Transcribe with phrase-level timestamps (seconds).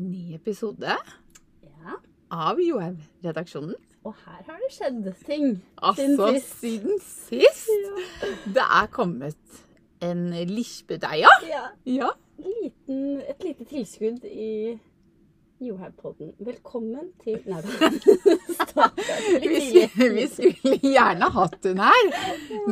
[0.00, 0.96] ny episode
[1.64, 1.96] Ja,
[2.30, 3.74] av Johaug-redaksjonen.
[4.04, 5.62] og her har det skjedd ting.
[5.82, 6.60] Altså, Siden sist.
[6.60, 7.68] siden sist.
[7.68, 8.28] Ja.
[8.56, 9.60] Det er kommet
[10.02, 11.28] en lispedeia.
[11.48, 11.66] ja.
[11.86, 12.10] Ja.
[12.40, 14.78] Liten, et lite tilskudd i
[15.60, 16.30] Johaug-podden.
[16.40, 18.86] Velkommen til Nei da.
[19.42, 19.82] Vi,
[20.14, 22.08] vi skulle gjerne hatt hun her,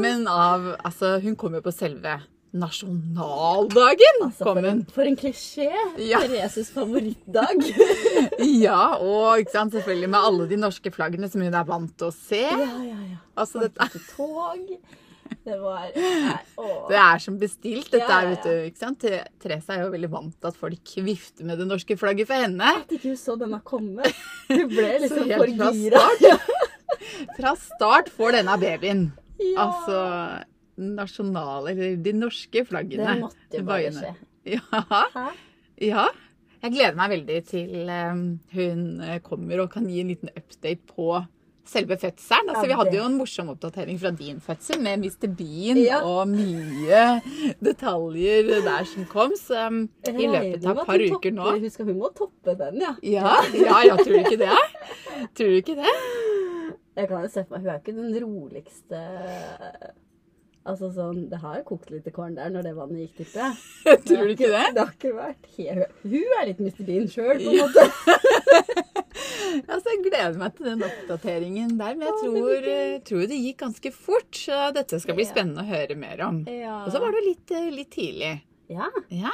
[0.01, 2.15] men av Altså, hun kom jo på selve
[2.57, 4.23] nasjonaldagen.
[4.25, 4.85] Altså, kom hun.
[4.95, 5.69] for en klisjé.
[6.01, 6.23] Ja.
[6.25, 7.65] Thereses favorittdag.
[8.39, 12.09] Ja, og ikke sant, selvfølgelig med alle de norske flaggene som hun er vant til
[12.09, 12.41] å se.
[12.43, 13.19] ja, ja, ja.
[13.39, 14.73] Altså, dette, tog.
[15.45, 16.39] Det var nei,
[16.89, 18.67] det er som bestilt, dette Ja, ja, ja, vet du.
[18.71, 19.05] ikke sant?
[19.43, 22.73] Therese er jo veldig vant til at folk vifter med det norske flagget for henne.
[22.83, 24.09] At ikke hun så denne komme.
[24.49, 26.05] Hun ble liksom for gira.
[27.37, 29.09] Fra start får denne babyen.
[29.39, 29.69] Ja.
[29.69, 29.99] Altså
[30.79, 33.05] nasjonale, eller de norske flaggene.
[33.15, 34.15] Det måtte jo bare skje.
[34.49, 34.83] Ja,
[35.15, 35.25] Hæ?
[35.91, 36.07] ja.
[36.63, 38.23] Jeg gleder meg veldig til eh,
[38.57, 41.21] hun eh, kommer og kan gi en liten update på
[41.69, 42.49] selve fødselen.
[42.51, 45.29] Altså, vi hadde jo en morsom oppdatering fra din fødsel med Mr.
[45.39, 46.01] Bean Ja.
[46.09, 47.03] og mye
[47.63, 49.37] detaljer der som kom.
[49.39, 52.81] Så um, i løpet av et par uker nå Husk at hun må toppe den,
[52.83, 52.95] ja.
[53.05, 54.59] Ja, ja, ja, tror du ikke det?
[55.37, 55.95] Tror du ikke det?
[56.99, 59.03] Jeg kan jo se for meg, Hun er ikke den roligste
[60.69, 64.01] Altså sånn, Det har jo kokt litt korn der når det vannet gikk, tipper jeg.
[64.09, 64.65] Tror du ikke det?
[64.77, 66.83] Det har ikke vært helt Hun er litt Mr.
[66.89, 67.87] Bean sjøl, på en måte.
[69.73, 73.63] Altså, jeg gleder meg til den oppdateringen der, men jeg tror, eh, tror det gikk
[73.65, 74.29] ganske fort.
[74.37, 76.43] Så dette skal bli spennende å høre mer om.
[76.53, 76.83] Ja.
[76.85, 78.35] Og så var det litt, eh, litt tidlig.
[78.69, 79.33] Ja, Ja.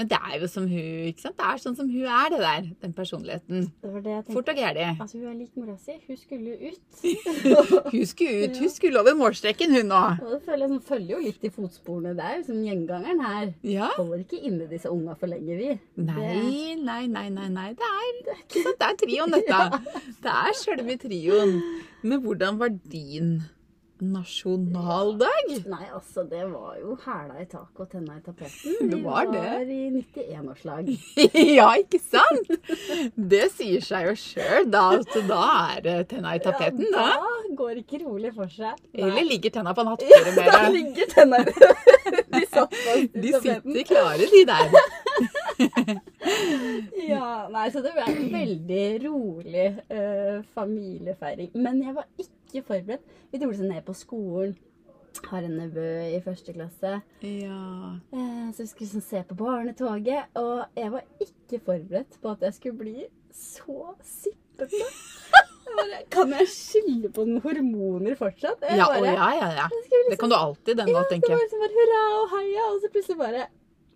[0.00, 1.34] Men det er jo som hun, ikke sant?
[1.36, 2.68] Det er sånn som hun er, det der.
[2.86, 3.66] Den personligheten.
[3.82, 4.36] det var det jeg tenkte.
[4.38, 4.86] Fort og gæli.
[4.94, 5.96] Altså, Hun er lik mora si.
[6.06, 7.02] Hun skulle ut.
[7.92, 10.00] Hun skulle ut, hun skulle over målstreken, hun nå.
[10.24, 13.52] Og det føler sånn, følger jo litt i fotsporene der, som gjengangeren her.
[13.66, 13.92] Ja.
[13.98, 15.76] Holder ikke inne disse unga for lenge, vi.
[16.00, 17.68] Nei, nei, nei, nei, nei.
[17.76, 18.80] Det er, ikke sant?
[18.80, 19.62] det er trioen, dette.
[19.84, 20.04] ja.
[20.24, 21.56] Det er sjølve trioen.
[22.00, 23.40] Men hvordan var din
[24.02, 25.50] nasjonaldag?
[25.70, 28.76] Nei, altså, det var jo hæla i taket og tenna i tapeten.
[28.90, 29.42] Det var det.
[29.42, 30.90] var i 91-årslag.
[31.60, 32.50] Ja, ikke sant?
[33.16, 34.68] Det sier seg jo sjøl.
[34.72, 35.40] Da, altså, da
[35.76, 37.20] er det tenna i tapeten, ja, da.
[37.20, 38.78] da går ikke rolig for seg.
[38.94, 43.72] Eller ligger tenna på nattbordet Ja, da ligger tenna De satt fast i De tapeten.
[43.74, 44.66] sitter klare, de der.
[47.10, 51.50] Ja, nei, så det ble en veldig rolig uh, familiefeiring.
[51.60, 52.29] Men jeg var ikke
[52.66, 53.02] forberedt.
[53.32, 54.56] Vi dro liksom ned på skolen.
[55.26, 56.90] Har en nevø i første klasse.
[57.22, 57.62] Ja.
[58.14, 60.24] Eh, så vi skulle liksom se på barnetoget.
[60.38, 64.84] Og jeg var ikke forberedt på at jeg skulle bli så sippete.
[66.10, 68.60] Kan jeg skylde på noen hormoner fortsatt?
[68.66, 69.66] Jeg Ja, bare- å, ja, ja, ja.
[70.10, 71.46] Det kan du alltid den ja, da, det tenker var jeg.
[71.46, 73.46] liksom bare hurra og heia, og så plutselig bare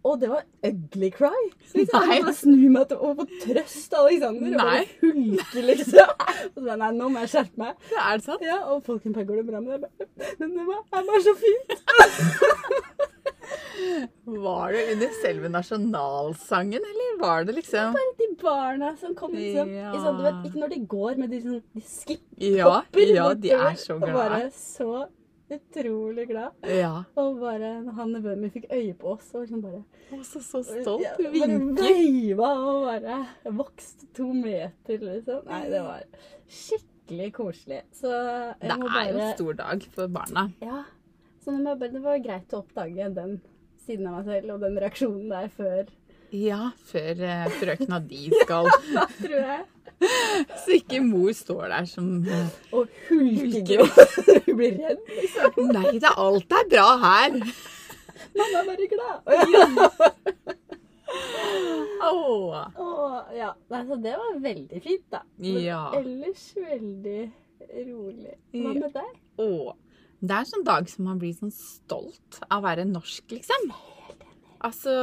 [0.05, 1.39] Og det var ugly cry.
[1.73, 2.17] Liksom, Nei.
[2.19, 4.81] jeg bare snur meg til å få trøst av Alexander Nei.
[4.83, 6.27] og hulke, liksom.
[6.51, 7.79] Og så nei, nå må jeg skjerpe meg.
[7.89, 8.45] Det er det sant?
[8.45, 10.09] Ja, og folk bare går det bra med deg?
[10.43, 11.71] Men det var, er bare så fint.
[14.25, 19.69] Var det under selve nasjonalsangen, eller var det liksom Bare de barna som kom liksom
[19.75, 19.91] Ja.
[19.93, 23.27] i sånn, du vet, Ikke når de går, men de, sånn, de skipper Ja, ja,
[23.35, 24.89] de er så Og bare så
[25.53, 26.57] utrolig glad.
[26.69, 27.05] Ja.
[27.21, 29.83] Og bare når han nevøen min fikk øye på oss, og liksom bare
[30.15, 31.05] Å, så, så stolt.
[31.05, 33.19] Ja, bare veiva og bare
[33.57, 35.45] vokste to meter, liksom.
[35.51, 36.05] Nei, det var
[36.49, 37.83] skikkelig koselig.
[37.97, 40.47] Så jeg Det må er jo en stor dag for barna.
[40.65, 40.85] Ja.
[41.45, 43.37] Så bare, det var greit å oppdage den
[43.85, 45.93] siden av meg selv og den reaksjonen der før,
[46.35, 48.71] Ja, før eh, frøkna di skal
[49.21, 49.65] tror jeg.
[50.65, 52.11] Så ikke mor står der som
[52.73, 53.85] Og hulker.
[54.47, 55.71] Hun blir redd, liksom.
[55.71, 57.39] Nei, det er alt er bra her.
[58.35, 59.17] Mamma er bare glad.
[62.05, 62.67] Åh.
[62.79, 63.21] oh.
[63.37, 63.53] ja.
[63.71, 65.23] Nei, så det var veldig fint, da.
[65.39, 65.81] Men Ja.
[65.99, 67.23] Ellers veldig
[67.87, 68.37] rolig.
[68.53, 69.17] Hva med deg?
[69.41, 69.73] Oh.
[70.25, 73.71] Det er en sånn dag som man blir sånn stolt av å være norsk, liksom.
[74.65, 74.95] Altså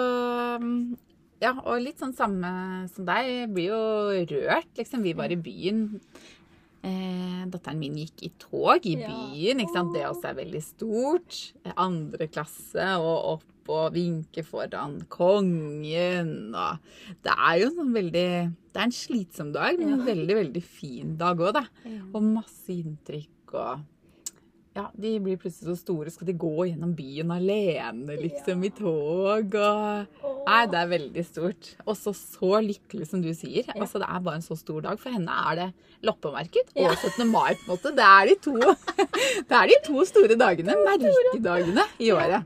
[1.42, 2.52] Ja, og litt sånn samme
[2.94, 3.26] som deg.
[3.26, 3.82] Jeg blir jo
[4.30, 5.02] rørt, liksom.
[5.02, 5.88] Vi var i byen.
[6.86, 9.94] Eh, datteren min gikk i tog i byen, ikke sant.
[9.96, 11.40] Det også er veldig stort.
[11.76, 16.80] Andre klasse og opp og vinke foran kongen og
[17.24, 18.24] Det er jo sånn veldig
[18.74, 21.66] Det er en slitsom dag, men en veldig, veldig fin dag òg, da.
[22.12, 23.84] Og masse inntrykk og
[24.74, 26.12] Ja, de blir plutselig så store.
[26.14, 28.70] Skal de gå gjennom byen alene, liksom, Ja.
[28.70, 30.08] i tog og
[30.48, 31.76] Nei, det er veldig stort.
[31.86, 33.66] Og så så lykkelig som du sier.
[33.68, 33.74] Ja.
[33.84, 34.98] Altså, Det er bare en så stor dag.
[34.98, 35.74] For henne er det
[36.08, 36.96] loppemarked Ja.
[36.96, 37.28] 17.
[37.30, 37.92] mai, på en måte.
[37.96, 38.56] Det er de to,
[39.50, 42.46] det er de to store dagene, merkedagene i året.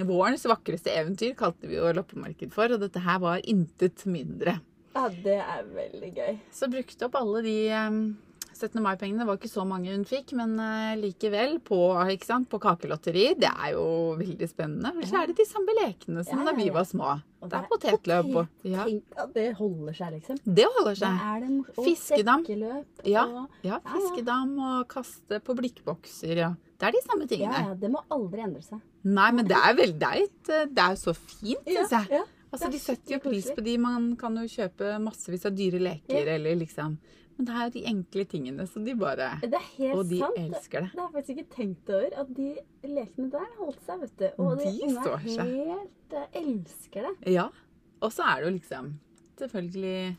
[0.00, 4.60] Vårens vakreste eventyr kalte vi jo loppemarked for, og dette her var intet mindre.
[4.94, 6.38] Ja, det er veldig gøy.
[6.54, 7.58] Så brukte opp alle de
[8.60, 8.82] 17.
[8.84, 9.22] mai-pengene.
[9.22, 11.78] Det var ikke så mange hun fikk, men eh, likevel på,
[12.52, 13.26] på kakelotteri.
[13.40, 13.84] Det er jo
[14.20, 14.92] veldig spennende.
[15.00, 17.14] For så er det de samme lekene som Ja, da ja, vi var små.
[17.40, 20.40] Og Det er potetløp og ja, Tenk at det holder seg, liksom.
[20.44, 21.22] Det holder Da seg.
[21.30, 22.42] er det og Fiskedam.
[22.44, 26.36] Og, ja, fiskedam og kaste på blikkbokser.
[26.36, 26.50] Ja.
[26.80, 27.62] Det er de samme tingene.
[27.70, 28.80] ja, det må aldri endre seg.
[29.04, 32.22] Nei, men det er veldig det er eh, Det er jo så fint, syns jeg.
[32.50, 33.76] Altså, De er setter jo pris på de.
[33.78, 36.34] Man kan jo kjøpe massevis av dyre leker, Ja.
[36.34, 36.98] eller liksom
[37.40, 40.18] Men det er jo de enkle tingene, så de bare Det er helt Og de
[40.20, 40.36] sant.
[40.42, 40.90] elsker det.
[40.92, 42.48] Det har jeg faktisk ikke tenkt over, at de
[42.84, 44.26] lekene der holdt seg, vet du.
[44.44, 45.54] Og De de står seg.
[45.56, 47.14] helt uh, elsker det.
[47.32, 47.46] Ja.
[48.04, 48.92] Og så er det jo liksom
[49.40, 50.16] selvfølgelig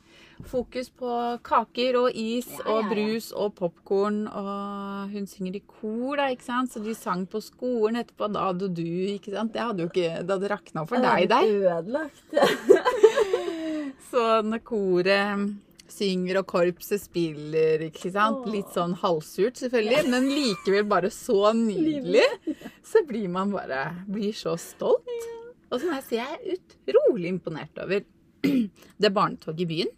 [0.50, 1.12] fokus på
[1.46, 2.90] kaker og is Ja, ja, og ja.
[2.90, 4.24] brus og popkorn.
[4.28, 6.74] Og hun synger i kor, da, ikke sant.
[6.74, 8.32] Så de sang på skolen etterpå.
[8.34, 8.82] Da hadde du,
[9.14, 9.54] ikke sant.
[9.54, 11.54] Det hadde jo ikke Det hadde rakna for deg der.
[11.78, 12.26] Ødelagt.
[14.12, 15.54] Så når koret
[15.92, 18.48] synger og korpset spiller, ikke sant.
[18.52, 22.26] Litt sånn halvsurt, selvfølgelig, men likevel bare så nydelig.
[22.88, 25.10] Så blir man bare Blir så stolt.
[25.72, 28.04] Og så må jeg si jeg er utrolig imponert over
[29.04, 29.98] det barnetoget i byen.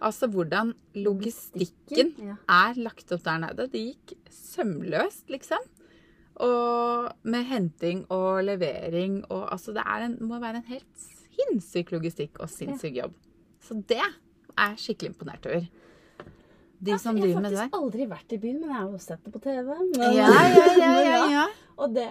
[0.00, 2.14] Altså hvordan logistikken
[2.48, 3.68] er lagt opp der nede.
[3.72, 5.62] Det gikk sømløst, liksom.
[6.44, 11.06] Og med henting og levering og altså Det en, må være en helt
[11.36, 13.14] sinnssyk logistikk og sinnssyk jobb.
[13.60, 14.02] Så det
[14.58, 15.66] er jeg skikkelig imponert over.
[16.86, 18.90] De som driver med det Jeg har faktisk aldri vært i byen, men jeg har
[18.92, 19.70] jo sett det på TV.
[19.96, 21.46] Men, Ja, ja, ja, ja, ja.
[21.78, 22.06] Og det,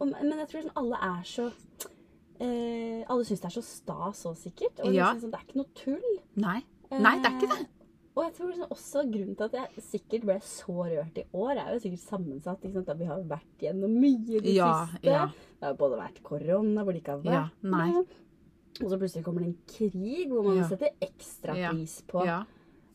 [0.00, 1.46] men jeg tror sånn alle er så
[2.40, 4.80] eh, Alle syns det er så stas òg, sikkert.
[4.84, 5.12] Og Ja.
[5.14, 6.16] liksom, det er ikke noe tull.
[6.36, 6.60] Nei.
[6.90, 7.60] Nei, det er ikke det.
[7.64, 7.76] Eh,
[8.18, 11.52] Og jeg tror liksom også grunnen til at jeg sikkert ble så rørt i år,
[11.62, 12.64] er jo sikkert sammensatt.
[12.66, 12.88] Ikke sant?
[12.90, 15.04] At vi har vært gjennom mye i det Ja, siste.
[15.06, 15.26] ja.
[15.60, 18.02] Det har både vært korona, hvor det ikke har vært Ja.
[18.82, 20.68] Og så plutselig kommer det en krig hvor man Ja.
[20.68, 22.22] setter ekstra pris på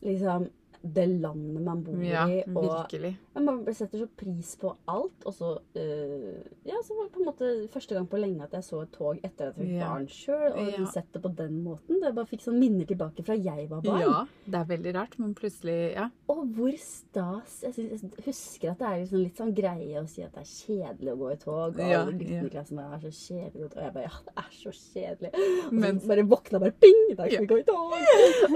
[0.02, 0.48] liksom,
[0.82, 2.42] det landet man bor ja i.
[2.54, 3.12] Og virkelig.
[3.34, 5.24] ja, man setter så pris på alt.
[5.26, 8.52] Og så uh, Ja, så var det på en måte første gang på lenge at
[8.52, 9.88] jeg så et tog etter at jeg fikk Ja.
[9.90, 10.52] barn sjøl.
[10.52, 10.84] Og Ja.
[10.92, 12.00] sett det på den måten.
[12.02, 14.00] Det bare fikk sånn minner tilbake fra jeg var barn.
[14.00, 16.08] Ja, det er veldig rart, men plutselig Ja.
[16.28, 20.08] Og hvor stas Jeg, synes, jeg husker at det er liksom litt sånn greie å
[20.08, 21.74] si at det er kjedelig å gå i tog.
[21.74, 23.64] Og Ja, alle guttene i klassen bare, er så kjedelig.
[23.64, 25.30] Og jeg bare ja, det er så kjedelig.
[25.66, 27.02] Og Men- så bare våkna bare ping!
[27.10, 27.92] I dag skal vi gå i tog!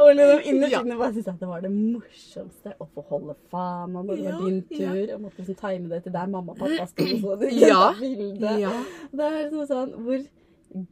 [0.00, 1.70] Og liksom innerst inne bare syntes jeg at det var det
[2.10, 4.92] morsomste å få holde fana når det Ja, var din ja.
[4.92, 5.14] tur.
[5.14, 7.92] Og måtte liksom time det til der mamma og pappa sto og så det Ja,
[8.00, 8.60] bildet.
[8.60, 8.72] ja.
[9.12, 10.26] Det er liksom sånn hvor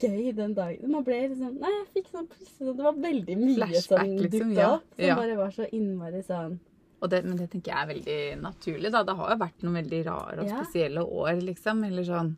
[0.02, 3.36] gøy den dagen Man ble liksom Nei, jeg fikk sånn plutselig sånn- Det var veldig
[3.38, 4.88] mye Flashback, som liksom, ja, opp.
[4.96, 5.14] Som ja.
[5.20, 6.58] bare var så innmari sånn
[7.02, 8.90] Og det, men det tenker jeg er veldig naturlig.
[8.90, 9.04] da.
[9.06, 10.56] Det har jo vært noen veldig rare og Ja.
[10.64, 11.84] spesielle år, liksom.
[11.86, 12.32] Eller sånn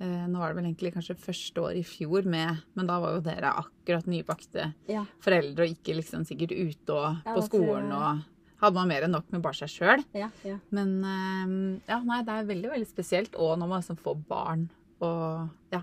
[0.00, 3.20] Nå var det vel egentlig kanskje første år i fjor med Men da var jo
[3.22, 5.04] dere akkurat nybakte Ja.
[5.22, 8.24] foreldre og ikke liksom sikkert ute og Ja, på jeg- skolen og
[8.60, 10.04] hadde man mer enn nok med bare seg sjøl.
[10.14, 10.58] Ja, ja.
[10.70, 13.34] Men eh, ja, nei, det er veldig veldig spesielt.
[13.36, 14.70] Og når man liksom får barn
[15.00, 15.82] og ja.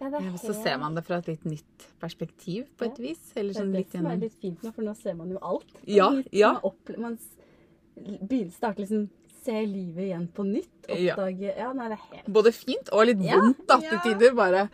[0.00, 3.32] ja det er Så ser man det fra et litt nytt perspektiv, på et vis.
[3.36, 5.38] Eller Det er sånn det som er litt fint nå, for nå ser man jo
[5.40, 5.64] alt.
[5.86, 6.58] Ja, Litt ja.
[6.62, 9.08] Man, man starter liksom
[9.46, 10.72] Se livet igjen på nytt.
[10.86, 14.02] Oppdage Ja, nei, det er helt Både fint og litt vondt da, til ja.
[14.04, 14.34] tider.
[14.38, 14.66] Bare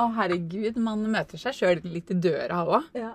[0.00, 2.92] Å, herregud, man møter seg sjøl litt i døra òg.
[2.96, 3.14] Ja.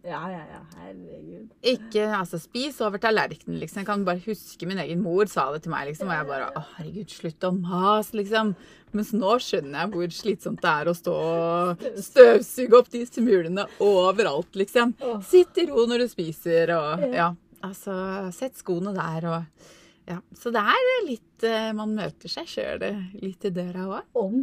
[0.00, 0.60] Ja, ja, ja.
[0.80, 1.48] Herregud.
[1.66, 3.82] Ikke altså, spis over tallerkenen, liksom.
[3.82, 6.08] Jeg kan bare huske min egen mor sa det til meg, liksom.
[6.08, 8.54] Og jeg bare Å, herregud, slutt å mase, liksom.
[8.96, 13.66] Mens nå skjønner jeg hvor slitsomt det er å stå og støvsuge opp de smulene
[13.84, 14.96] overalt, liksom.
[15.28, 17.12] Sitt i ro når du spiser, og Ja.
[17.20, 17.28] ja.
[17.60, 17.92] Altså,
[18.32, 19.68] sett skoene der, og
[20.10, 20.18] ja.
[20.36, 22.82] Så det er litt eh, Man møter seg sjøl
[23.20, 24.18] litt i døra òg.
[24.18, 24.42] Om.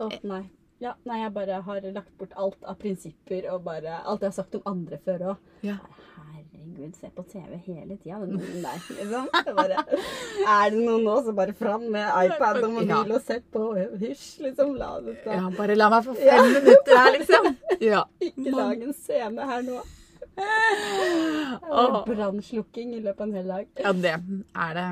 [0.00, 0.44] Å, nei.
[0.80, 4.36] Ja, nei, jeg bare har lagt bort alt av prinsipper og bare alt jeg har
[4.38, 5.42] sagt om andre før òg.
[5.66, 5.74] Ja.
[6.30, 8.86] Herregud, se på TV hele tida, den ungen der.
[8.96, 9.28] Liksom.
[9.58, 9.82] Bare,
[10.54, 13.66] er det noen nå, så bare fram med iPad og mobil og sett på.
[14.00, 14.72] Hysj, liksom.
[14.80, 15.36] La det stå.
[15.36, 17.50] Ja, bare la meg få fem minutter her, liksom.
[17.90, 18.02] Ja.
[18.20, 19.82] Ikke lag en scene her nå.
[21.80, 22.00] Åh.
[22.08, 23.70] Brannslukking i løpet av en hel dag.
[23.78, 24.86] Ja, det er det.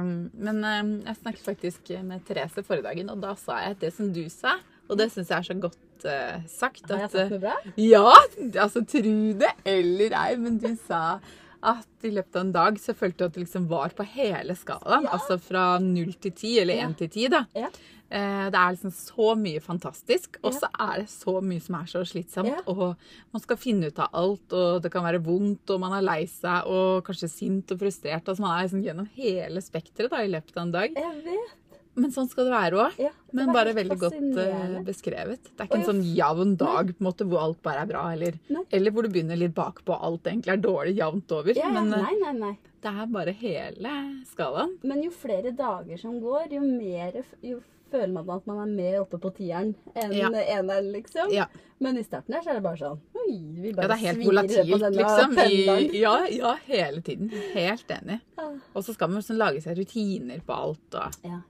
[0.49, 4.13] Men eh, jeg snakket faktisk med Therese forrige dagen, og da sa jeg det som
[4.15, 4.59] du sa.
[4.89, 6.87] Og det syns jeg er så godt uh, sagt.
[6.89, 7.57] Har jeg sagt det bra?
[7.77, 8.15] Ja,
[8.55, 11.19] altså tru det eller ei, men du sa
[11.63, 14.55] at i løpet av en dag så følte du at det liksom var på hele
[14.59, 15.05] skalaen.
[15.09, 15.17] Ja.
[15.19, 17.45] Altså fra null til ti, eller én til ti, da.
[17.57, 17.69] Ja.
[18.11, 21.85] Eh, Det er liksom så mye fantastisk, og så er det så mye som er
[21.91, 22.63] så slitsomt.
[22.67, 22.97] Og
[23.35, 26.23] man skal finne ut av alt, og det kan være vondt, og man er lei
[26.27, 28.25] seg, og kanskje sint og frustrert.
[28.29, 30.95] Altså man er liksom gjennom hele spekteret i løpet av en dag.
[30.97, 31.57] Jeg vet.
[31.99, 32.99] Men sånn skal det være òg.
[33.03, 35.43] Ja, Men bare veldig godt eh, beskrevet.
[35.51, 38.07] Det er ikke en sånn jevn dag på en måte, hvor alt bare er bra,
[38.15, 38.39] eller,
[38.71, 41.55] eller hvor du begynner litt bakpå og alt egentlig er dårlig jevnt over.
[41.59, 42.55] Ja, ja, Men eh, nei, nei, nei.
[42.87, 43.97] det er bare hele
[44.33, 44.77] skalaen.
[44.83, 48.97] Men jo flere dager som går, jo mer jo føler man at man er mer
[49.01, 50.29] oppe på tieren enn Ja.
[50.29, 51.31] eneren, liksom.
[51.33, 51.47] Ja.
[51.81, 54.03] Men i starten her så er det bare sånn Oi, vi Ja, bare det er
[54.03, 55.39] helt volatilt, liksom.
[55.41, 57.31] I, ja, ja, hele tiden.
[57.55, 58.19] Helt enig.
[58.37, 60.99] Ah, Og så skal man sånn lage seg rutiner på alt.
[61.01, 61.41] Og Ja.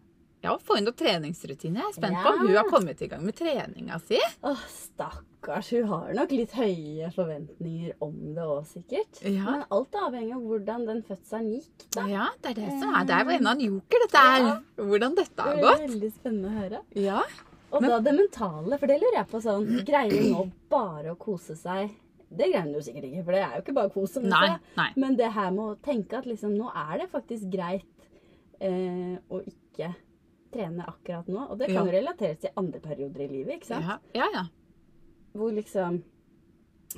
[0.42, 1.80] Ja, få inn noen treningsrutiner.
[1.82, 2.22] Jeg er spent Ja.
[2.24, 4.18] på om hun har kommet i gang med treninga si.
[4.44, 5.70] Åh, stakkars.
[5.70, 9.20] Hun har nok litt høye forventninger om det òg, sikkert.
[9.24, 9.44] Ja.
[9.50, 11.90] Men alt avhenger av hvordan den fødselen gikk.
[11.94, 12.06] da.
[12.06, 13.04] Ja, det er det som er.
[13.04, 14.62] Det er jo enda en joker, dette her.
[14.76, 15.78] Hvordan dette har gått.
[15.78, 16.82] Det er veldig spennende å høre.
[16.94, 17.22] Ja.
[17.70, 21.18] Og Men- da det mentale, for det lurer jeg på sånn Greier nå bare å
[21.18, 21.90] kose seg?
[22.30, 24.16] Det greier jo sikkert ikke, for det er jo ikke bare kos.
[24.20, 24.92] Nei, nei.
[24.96, 27.84] Men det her med å tenke at liksom nå er det faktisk greit
[28.60, 29.94] eh, å ikke
[30.52, 31.50] trene akkurat nå.
[31.50, 31.84] Og det kan Ja.
[31.84, 33.84] jo relateres til andre perioder i livet, ikke sant?
[33.84, 34.26] Ja, ja.
[34.34, 34.44] ja.
[35.34, 36.02] Hvor liksom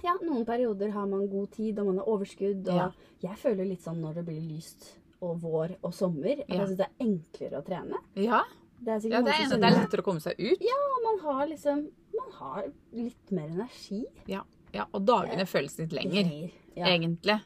[0.05, 2.69] Ja, noen perioder har man god tid, og man har overskudd.
[2.69, 2.91] Og Ja.
[3.23, 6.57] jeg føler litt sånn når det blir lyst og vår og sommer, at Ja.
[6.59, 7.99] jeg syns det er enklere å trene.
[8.15, 8.43] ja.
[8.83, 10.59] Det er ja det, er, det er lettere å komme seg ut.
[10.61, 14.05] Ja, og man har liksom Man har litt mer energi.
[14.27, 14.43] Ja,
[14.75, 16.87] ja og dagene føles litt lenger, Ja.
[16.87, 17.41] egentlig.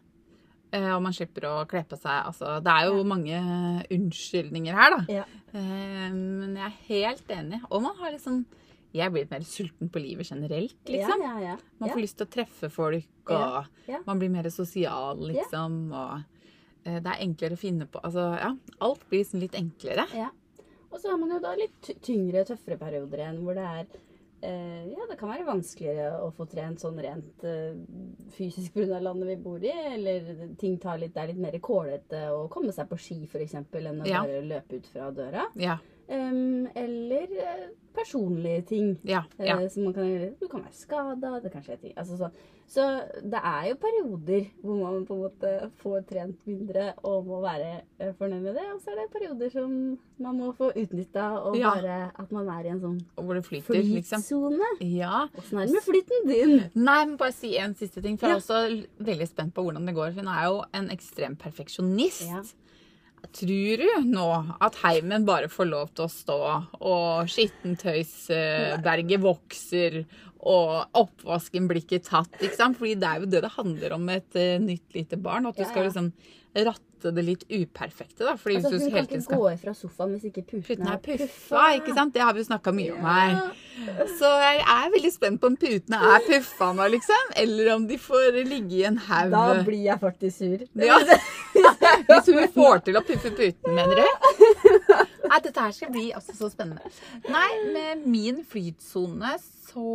[0.72, 2.24] Eh, og man slipper å kle på seg.
[2.26, 5.24] Altså, det er jo mange unnskyldninger her, da.
[5.54, 7.60] Eh, men jeg er helt enig.
[7.70, 8.44] Og man har liksom
[8.94, 11.22] Jeg blir mer sulten på livet generelt, liksom.
[11.22, 11.56] Ja, ja, ja.
[11.80, 13.66] Man får lyst til å treffe folk, og
[14.06, 15.88] man blir mer sosial, liksom.
[15.90, 16.20] Og
[16.86, 18.52] eh, det er enklere å finne på Altså, ja.
[18.86, 20.06] Alt blir liksom litt enklere.
[20.14, 20.30] Ja.
[20.92, 23.88] Og så har man jo da litt tyngre, tøffere perioder igjen, hvor det er
[24.44, 27.74] Ja, det kan være vanskeligere å få trent sånn rent eh,
[28.36, 29.00] fysisk pga.
[29.02, 32.72] landet vi bor i, eller ting tar litt Det er litt mer kålete å komme
[32.74, 34.22] seg på ski, f.eks., enn å Ja.
[34.24, 35.46] bare løpe ut fra døra.
[35.56, 35.78] Ja.
[36.08, 38.98] Um, eller eh, personlige ting.
[39.08, 39.22] Ja.
[39.38, 39.60] ja.
[39.60, 40.34] Eh, som man kan gjøre.
[40.40, 41.94] Du kan være skada, det kan skje ting.
[41.96, 42.30] Altså, så,
[42.66, 42.84] så
[43.22, 45.50] det er jo perioder hvor man på en måte
[45.82, 48.64] får trent mindre og må være eh, fornøyd med det.
[48.74, 49.74] Og så er det perioder som
[50.18, 51.74] man må få utnytta, og Ja.
[51.76, 54.24] bare at man er i en sånn hvor det flyter, liksom.
[54.80, 55.28] Ja.
[55.38, 56.56] Åssen er det med flyten din?
[56.74, 59.86] Nei, men bare si en siste ting, for jeg er også veldig spent på hvordan
[59.86, 60.14] det går.
[60.18, 62.26] Hun er jo en ekstrem perfeksjonist.
[62.28, 62.42] Ja.
[63.32, 64.24] Tror du nå
[64.60, 66.36] at heimen bare får lov til å stå,
[66.84, 70.04] og skittentøysberget vokser,
[70.44, 72.34] og oppvasken blir ikke tatt?
[72.40, 72.76] ikke sant?
[72.80, 75.46] Fordi det er jo det det handler om med et uh, nytt lite barn.
[75.48, 75.88] At du Ja, skal ja.
[75.90, 76.12] liksom
[76.54, 78.22] ratte det litt uperfekte.
[78.24, 78.32] da.
[78.40, 80.94] Fordi Altså, hvis du kan ikke skal gå fra sofaen hvis ikke puten Puten er
[80.94, 82.14] er puffa, ikke sant?
[82.14, 83.34] Det har vi jo snakka mye om her.
[84.20, 87.34] Så jeg er veldig spent på om putene er puffa nå, liksom.
[87.42, 89.34] Eller om de får ligge i en haug.
[89.34, 90.64] Da blir jeg faktisk sur.
[90.80, 91.00] Ja.
[92.08, 94.08] Hvis hun får til å puffe puten, mener du?
[95.34, 96.90] Nei, dette her skal bli også så spennende.
[97.26, 99.86] Nei, med min flytsone så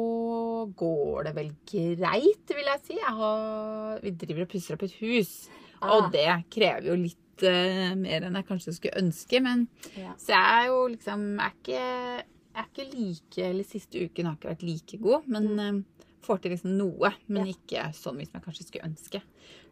[0.75, 2.97] går det vel greit, vil jeg si.
[2.99, 5.33] Jeg har, vi driver og pusser opp et hus,
[5.79, 5.93] Ah.
[5.95, 9.39] og det krever jo litt eh, mer enn jeg kanskje skulle ønske.
[9.41, 10.11] Men Ja.
[10.19, 14.35] så jeg er jo liksom er ikke, jeg er ikke like Eller siste uken har
[14.35, 15.79] ikke vært like god, men eh,
[16.27, 17.13] får til liksom noe.
[17.29, 17.53] Men Ja.
[17.53, 19.21] ikke sånn som jeg kanskje skulle ønske.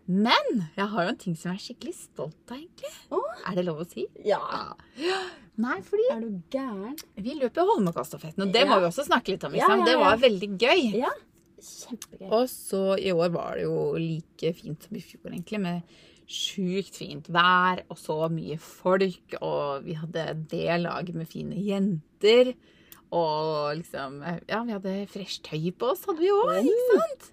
[0.08, 2.94] Men jeg har jo en ting som jeg er skikkelig stolt av, egentlig.
[3.12, 3.52] Åh.
[3.52, 4.06] Er det lov å si?
[4.24, 4.40] Ja.
[4.96, 5.20] ja.
[5.58, 6.98] Nei, fordi Er du gæren?
[7.18, 8.68] vi løp jo Holmenkollstafetten, og det Ja.
[8.70, 9.56] må vi også snakke litt om.
[9.56, 9.80] Ja, Liksom.
[9.80, 10.94] ja, Det var veldig gøy.
[11.00, 11.10] Ja.
[11.60, 12.32] Kjempegøy.
[12.32, 15.82] Og så i år var det jo like fint som i fjor, egentlig, med
[16.28, 19.34] sjukt fint vær og så mye folk.
[19.42, 22.54] Og vi hadde det laget med fine jenter.
[23.12, 27.32] Og liksom Ja, vi hadde fresh tøy på oss, hadde vi òg, ikke sant?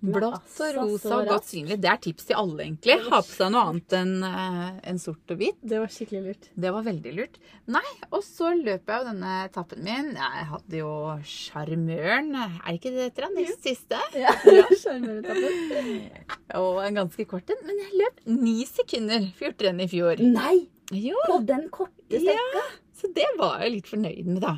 [0.00, 1.76] Blått og altså rosa og godt synlig.
[1.82, 2.96] Det er tips til alle, egentlig.
[3.06, 5.58] Ha på seg noe annet enn en sort og hvitt.
[5.62, 6.48] Det var skikkelig lurt.
[6.54, 7.38] Det var veldig lurt.
[7.76, 10.12] Nei, og så løp jeg jo denne etappen min.
[10.18, 10.92] Jeg hadde jo
[11.26, 12.30] Sjarmøren.
[12.36, 14.00] Er det ikke det den nest siste?
[14.26, 14.32] Ja,
[14.80, 16.06] Sjarmøretappen.
[16.62, 17.60] Og en ganske kort en.
[17.66, 20.22] Men jeg løp ni sekunder fortere enn i fjor.
[20.22, 20.66] Nei!
[20.94, 22.60] Jo, På den korte strekka.
[22.94, 24.52] så det var jeg litt fornøyd med, da.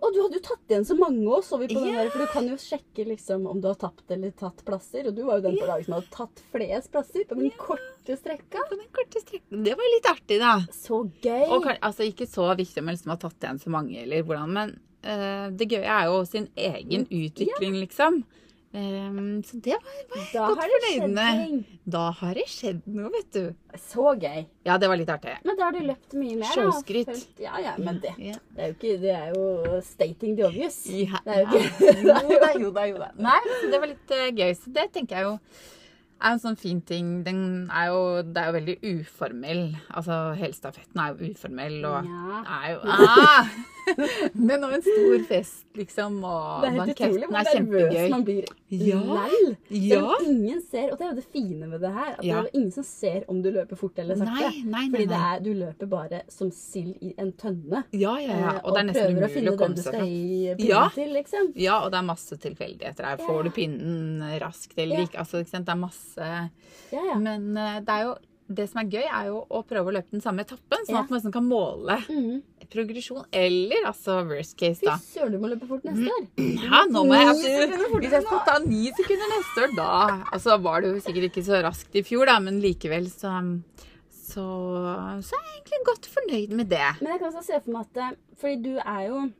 [0.00, 2.04] Og du hadde jo tatt igjen så mange òg, så vi på den Ja.
[2.04, 2.10] der.
[2.10, 5.06] For du kan jo sjekke liksom om du har tapt eller tatt plasser.
[5.08, 8.16] Og du var jo den på laget som hadde tatt flest plasser på den korte
[8.16, 8.64] strekka.
[8.70, 9.64] På den korte strekken.
[9.64, 10.54] Det var litt artig, da.
[10.72, 11.46] Så gøy.
[11.52, 14.52] Og altså, ikke så viktig om jeg liksom har tatt igjen så mange, eller hvordan,
[14.56, 18.22] men uh, det gøye er jo sin egen utvikling, liksom.
[18.72, 21.24] Ehm, så det var, var da godt fornøydende.
[21.24, 21.64] fornøyd med.
[21.90, 23.48] Da har det skjedd noe, vet du.
[23.82, 24.44] Så gøy.
[24.68, 25.32] Ja, det var litt artig.
[25.44, 26.52] Men da har du løpt mye mer.
[26.54, 27.10] Showskryt.
[27.42, 28.36] Ja, ja, men det, Ja.
[28.54, 30.78] det er jo ikke Det er jo stating the obvious.
[30.86, 31.18] Ja.
[31.26, 31.96] Det er jo ikke
[32.30, 33.10] Jo da, jo da, jo da.
[33.18, 34.54] Nei, så det var litt uh, gøy.
[34.54, 35.36] Så det tenker jeg jo
[36.20, 37.22] er en sånn fin ting.
[37.24, 37.38] Den
[37.72, 39.62] er jo, det er jo veldig uformell.
[39.96, 42.42] Altså, Helstafetten er jo uformell og Ja.
[42.60, 43.48] er jo ah!
[44.48, 48.10] Men og en stor fest, liksom, og Det er helt utrolig hvor er nervøs kjempegøy.
[48.10, 48.98] man blir Ja.
[49.00, 49.56] lell.
[49.70, 49.96] Ja.
[50.00, 52.34] Selv om ingen ser, og det er jo det fine med det her, at Ja.
[52.34, 54.30] det er jo ingen som ser om du løper fort eller sakte.
[54.30, 54.84] Nei, nei, nei.
[54.90, 57.84] Fordi det er, du løper bare som sild i en tønne.
[57.92, 58.52] Ja, ja, ja.
[58.60, 60.88] Og, Og det er nesten prøver å finne den du skal gi pinnen Ja.
[60.94, 61.52] til, liksom.
[61.56, 63.16] Ja, og det er masse tilfeldigheter her.
[63.18, 65.18] Får du pinnen raskt eller ikke?
[65.18, 65.66] Altså, ikke sant?
[65.66, 66.50] Det er masse
[66.92, 67.18] Ja, ja.
[67.18, 68.14] Men uh, det er jo
[68.50, 71.02] det som er gøy, er jo å prøve å løpe den samme etappen, sånn Ja.
[71.04, 72.42] at man liksom kan måle Mhm.
[72.70, 73.24] progresjon.
[73.32, 74.96] Eller altså worst case, Fy da.
[74.98, 76.26] søren, du må løpe fort neste år.
[76.38, 80.24] Ja, nå må jeg ha altså, Hvis jeg skal ta ni sekunder neste år, da
[80.32, 83.60] Altså var det jo sikkert ikke så raskt i fjor, da, men likevel så
[84.30, 84.44] så,
[85.26, 86.90] så er jeg egentlig godt fornøyd med det.
[87.00, 89.32] Men jeg kan også se for meg at eh, Fordi du er jo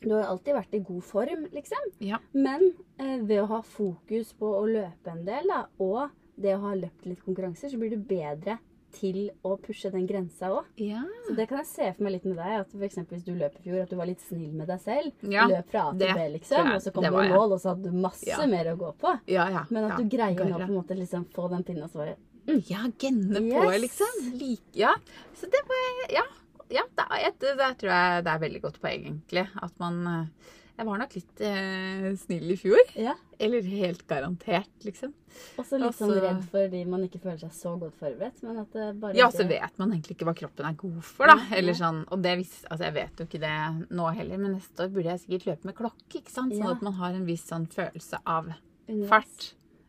[0.00, 1.78] Du har alltid vært i god form, liksom.
[2.00, 2.18] Ja.
[2.32, 2.68] Men
[3.00, 6.10] eh, ved å ha fokus på å løpe en del, da, og
[6.42, 8.58] det å ha løpt litt konkurranser, så blir du bedre
[8.96, 10.68] til å pushe den grensa òg.
[10.80, 11.02] Ja.
[11.26, 12.54] Så det kan jeg se for meg litt med deg.
[12.62, 14.80] At for eksempel hvis du løp i fjor, at du var litt snill med deg
[14.84, 15.26] selv.
[15.34, 16.70] Ja, løp fra A til B, liksom.
[16.72, 18.40] Og så kom du i mål, og så hadde du masse Ja.
[18.48, 19.14] mer å gå på.
[19.28, 19.66] Ja, ja.
[19.70, 22.16] Men at du greier nå på en måte liksom få den pinnen og svaret
[22.48, 22.62] mm.
[22.70, 23.80] Ja, genne på, Yes.
[23.82, 24.20] liksom.
[24.40, 24.94] Like, ja.
[25.36, 26.24] Så det var Ja.
[26.70, 29.48] ja det, er, det, det tror jeg det er veldig godt poeng, egentlig.
[29.62, 32.78] At man eh, Jeg var nok litt eh, snill i fjor.
[32.94, 33.16] Ja.
[33.42, 35.10] Eller helt garantert, liksom.
[35.58, 38.38] Og så litt sånn redd fordi man ikke føler seg så godt forberedt.
[38.46, 41.26] Men at det bare Ja, så vet man egentlig ikke hva kroppen er god for,
[41.26, 41.36] da.
[41.58, 43.54] Eller sånn, og det vis, altså jeg vet jo ikke det
[43.98, 46.54] nå heller, men neste år burde jeg sikkert løpe med klokke, ikke sant?
[46.54, 46.76] Sånn Ja.
[46.78, 48.52] at man har en viss sånn følelse av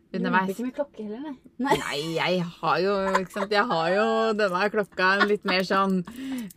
[0.09, 0.41] Underveis.
[0.41, 1.35] Du løper ikke med klokke heller, nei.
[1.61, 1.75] Nei.
[1.77, 2.93] Nei, jeg har jo?
[3.51, 4.05] Jeg har jo
[4.39, 5.99] denne klokka litt mer sånn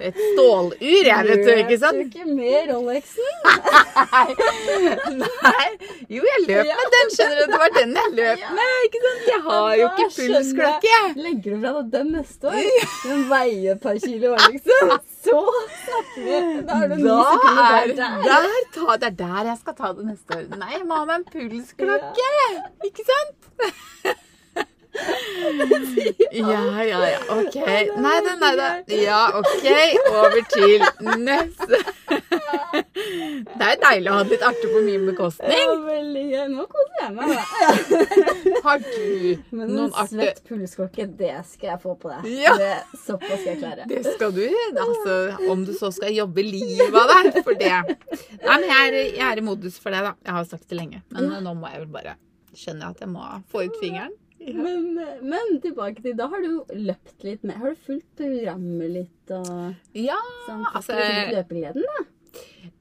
[0.01, 1.99] et stålur, jeg, vet du, ikke Løp sant?
[2.01, 3.33] du ikke med Rolexen?
[5.21, 5.69] Nei.
[6.09, 7.45] Jo, jeg løp med den, skjønner du.
[7.53, 9.25] Det var den jeg løp med, ikke sant?
[9.35, 10.99] Jeg har jo ikke pulsklokke.
[11.21, 12.71] Legger du fra deg den neste år?
[13.05, 14.97] Den veier et par kilo liksom.
[15.23, 15.39] Så
[15.85, 16.39] snakker vi.
[16.67, 17.95] Da er det ni sekunder er, der.
[17.97, 18.25] der.
[18.27, 20.45] der ta, det er der jeg skal ta det neste år.
[20.59, 22.31] Nei, jeg må ha meg en pulsklokke.
[22.89, 23.51] Ikke sant?
[26.33, 27.19] Ja, ja, ja.
[27.39, 27.55] OK.
[28.01, 28.69] Nei da, nei da.
[28.93, 29.67] Ja, OK.
[30.13, 30.85] Over til
[31.21, 31.81] neste.
[32.73, 35.73] Det er deilig å ha det litt artig på min Ja, bekostning.
[36.33, 36.47] gøy.
[36.53, 37.33] Nå koser jeg meg.
[37.33, 37.43] da.
[38.65, 42.29] Har du Men en noen artige svett pulsklokke, det skal jeg få på deg.
[42.43, 42.55] Ja.
[42.61, 42.73] Det,
[43.05, 43.87] såpass skal jeg klare.
[43.91, 44.45] Det skal du.
[44.87, 45.19] Altså,
[45.53, 47.73] om du så skal jobbe livet av deg for det.
[48.43, 50.15] Nei, men jeg er, jeg er i modus for det, da.
[50.27, 51.03] Jeg har sagt det lenge.
[51.13, 52.17] Men nå må jeg vel bare
[52.57, 54.13] skjønne at jeg må få ut fingeren.
[54.55, 57.59] Men, men tilbake til Da har du jo løpt litt mer.
[57.63, 60.65] Har du fulgt programmet litt og Ja, sånn?
[60.73, 60.97] altså-
[61.33, 62.05] løpegleden, da?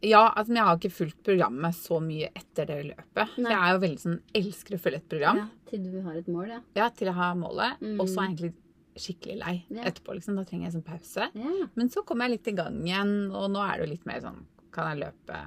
[0.01, 3.37] ja altså, men jeg har ikke fulgt programmet så mye etter det løpet.
[3.37, 3.51] Nei.
[3.51, 5.37] jeg er jo veldig sånn, elsker å følge et program.
[5.37, 6.59] Ja, til du har et mål, ja.
[6.75, 7.79] Ja, til jeg har målet.
[7.81, 7.99] Mm.
[7.99, 8.53] Og så er jeg egentlig
[9.01, 9.83] skikkelig lei Ja.
[9.83, 10.15] etterpå.
[10.15, 10.35] liksom.
[10.35, 11.27] Da trenger jeg sånn pause.
[11.35, 11.67] ja.
[11.75, 14.19] Men så kommer jeg litt i gang igjen, og nå er det jo litt mer
[14.21, 15.37] sånn Kan jeg løpe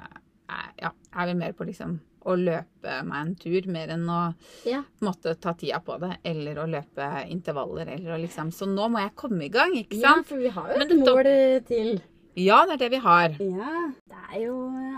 [0.80, 4.80] Ja, er vel mer på liksom å løpe meg en tur mer enn å Ja.
[4.82, 8.66] på en måte ta tida på det, eller å løpe intervaller, eller å liksom Så
[8.68, 12.00] nå må jeg komme i gang, ikke ja, for vi har jo et mål til.
[12.36, 13.28] Ja, det er det vi har.
[13.38, 13.92] Ja.
[14.08, 14.56] Det er jo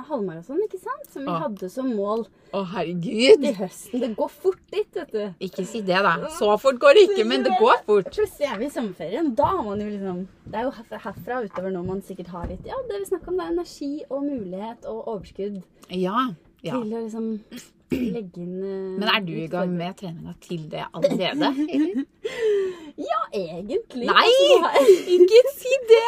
[0.08, 1.06] halvmaraton, ikke sant?
[1.12, 1.40] Som vi Åh.
[1.44, 3.44] hadde som mål Å, herregud!
[3.44, 4.00] i høsten.
[4.02, 5.22] Det går fort dit, vet du.
[5.48, 6.14] Ikke si det, da.
[6.38, 8.10] Så fort går det ikke, men det går fort.
[8.14, 9.32] Plutselig er vi i sommerferien.
[9.38, 12.46] Da har man jo liksom Det er jo herfra, herfra utover når man sikkert har
[12.50, 16.28] litt Ja, det vi snakker om, det er energi og mulighet og overskudd Ja.
[16.62, 16.72] ja.
[16.78, 17.32] til å liksom
[17.90, 21.52] legge inn eh, Men er du i gang med treninga til det allerede?
[22.96, 24.06] Ja, egentlig.
[24.08, 24.24] Nei!
[24.24, 26.04] Altså, nå har- Ikke si det!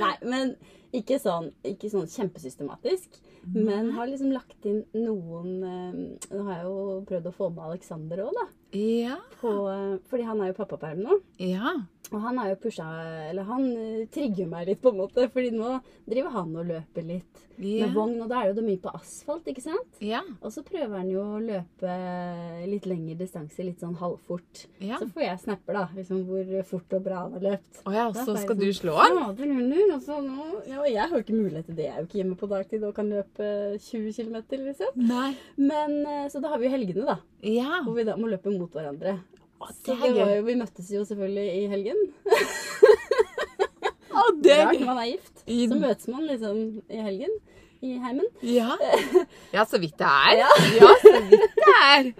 [0.00, 0.54] Nei, men
[0.92, 3.20] ikke sånn, ikke sånn kjempesystematisk.
[3.54, 5.94] Men har liksom lagt inn noen eh,
[6.30, 8.44] Nå har jeg jo prøvd å få med Aleksander òg, da.
[8.72, 9.16] Ja.
[9.40, 11.20] På, eh, fordi han er jo pappaperm nå.
[11.42, 11.74] Ja.
[12.12, 12.84] Og han har jo pusha
[13.30, 15.28] Eller han eh, trigger meg litt, på en måte.
[15.32, 17.86] Fordi nå driver han og løper litt Ja.
[17.86, 18.20] med vogn.
[18.22, 20.00] Og da er jo det mye på asfalt, ikke sant?
[20.00, 20.20] Ja.
[20.42, 21.92] Og så prøver han jo å løpe
[22.68, 24.66] litt lengre distanse, litt sånn halvfort.
[24.80, 24.98] ja.
[24.98, 25.84] Så får jeg snapper, da.
[25.96, 27.82] Liksom hvor fort og bra han har løpt.
[27.86, 29.16] Å ja, så skal sånn, du slå han?
[29.16, 31.84] Ja, altså, nå, ja, og jeg har jo ikke mulighet til det.
[31.86, 34.96] Jeg er jo ikke hjemme på dagtid og kan løpe 20 km, liksom.
[34.96, 35.36] Nei.
[35.56, 37.18] Men, eh, så da har vi jo helgene, da.
[37.42, 37.80] Ja.
[37.84, 39.16] Hvor vi da må løpe mot hverandre.
[39.62, 41.98] Å, det det var jo, vi møttes jo selvfølgelig i helgen.
[44.12, 45.42] Å, det er Rart man er gift.
[45.46, 47.34] I- Så møtes man liksom i helgen
[47.82, 48.26] i heimen.
[48.46, 48.76] Ja.
[49.56, 50.42] ja, så vidt det er.
[50.42, 50.50] Ja.
[50.78, 52.12] Ja, så vidt det er.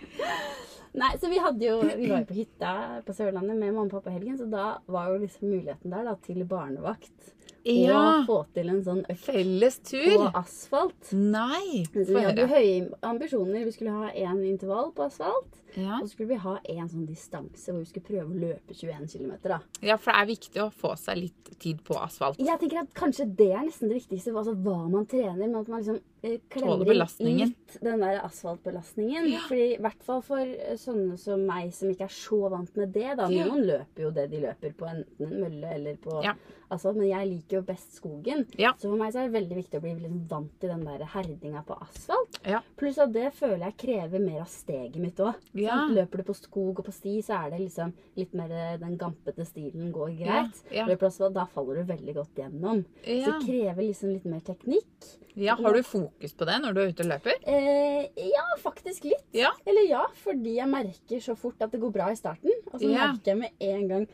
[0.92, 2.72] Nei, så vi hadde jo Vi var jo på hytta
[3.06, 6.04] på Sørlandet med mamma og pappa i helgen, så da var jo liksom muligheten der
[6.10, 7.14] da til barnevakt.
[7.64, 7.98] Ja.
[8.20, 11.12] og få til en sånn økt Felles på asfalt.
[11.12, 11.84] Nei.
[11.94, 13.64] Vi hadde høye ambisjoner.
[13.68, 15.58] Vi skulle ha én intervall på asfalt.
[15.74, 16.00] Ja.
[16.02, 19.06] Og så skulle vi ha en sånn distanse hvor vi skulle prøve å løpe 21
[19.08, 19.54] km.
[19.80, 22.40] Ja, for det er viktig å få seg litt tid på asfalt.
[22.42, 24.34] Jeg tenker at kanskje det er nesten det viktigste.
[24.36, 25.38] Altså hva man trener.
[25.42, 26.92] Men at man liksom eh, klemmer
[27.24, 29.30] inn den der asfaltbelastningen.
[29.48, 32.92] Fordi i hvert fall for eh, sånne som meg som ikke er så vant med
[32.92, 33.08] det.
[33.20, 33.30] da.
[33.32, 33.46] Ja.
[33.48, 36.36] Noen løper jo det de løper på enten en mølle eller på Ja.
[36.74, 36.98] Asfalt.
[36.98, 38.44] Men jeg liker jo best skogen.
[38.60, 38.72] Ja.
[38.78, 41.04] Så for meg så er det veldig viktig å bli liksom vant til den der
[41.14, 42.38] herdinga på asfalt.
[42.48, 42.60] Ja.
[42.80, 45.38] Pluss at det føler jeg krever mer av steget mitt òg.
[45.58, 45.82] Ja.
[45.92, 48.96] Løper du på skog og på sti, så er det liksom litt mer eh, den
[49.00, 50.62] gampete stilen går greit.
[50.74, 50.86] Ja.
[50.90, 52.84] Løper asfalt, da faller du veldig godt gjennom.
[53.04, 54.88] Så det krever liksom litt mer teknikk.
[55.34, 55.54] ja.
[55.62, 57.38] Har du fokus på det når du er ute og løper?
[57.48, 59.24] Eh, ja, faktisk litt.
[59.64, 62.52] Eller ja, fordi jeg merker så fort at det går bra i starten.
[62.72, 64.06] Og så merker jeg med en gang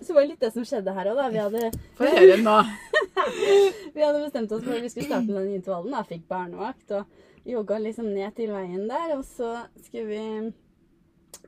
[0.00, 1.28] Så var det litt det som skjedde her òg, da.
[1.32, 2.56] Vi hadde, Få høre nå.
[3.94, 5.94] vi hadde bestemt oss for at vi skulle starte med den intervallen.
[5.96, 9.16] Da fikk barnevakt og jogga liksom ned til veien der.
[9.16, 9.54] Og så
[9.86, 10.52] skulle vi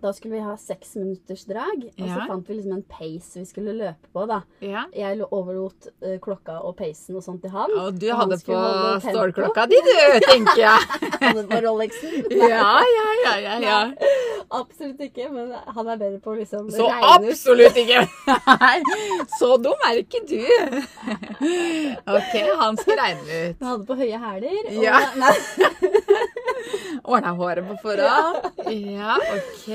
[0.02, 1.84] Da skulle vi ha seks minutters drag.
[1.98, 2.26] Og så Ja.
[2.28, 4.40] fant vi liksom en pace vi skulle løpe på, da.
[4.60, 4.84] Ja.
[4.94, 7.70] Jeg overlot uh, klokka og pacen og sånt til han.
[7.78, 8.58] Og du Han hadde på
[9.08, 10.80] stålklokka di, du, tenker jeg.
[11.22, 12.24] Hadde på Rolexen.
[12.48, 13.58] Ja, ja, ja, ja.
[13.60, 13.80] ja.
[14.50, 17.32] Absolutt ikke, men han er bedre på å liksom Så regne ut.
[17.32, 18.04] absolutt ikke.
[18.62, 18.78] Nei,
[19.38, 20.38] så dum er ikke du.
[22.08, 23.56] Ok, han skal regne ut.
[23.60, 24.58] Han hadde på høye hæler.
[24.70, 25.00] Og, Ja.
[25.20, 25.34] nei,
[27.04, 28.48] Ordna håret på forhånd.
[28.72, 29.68] Ja, ok.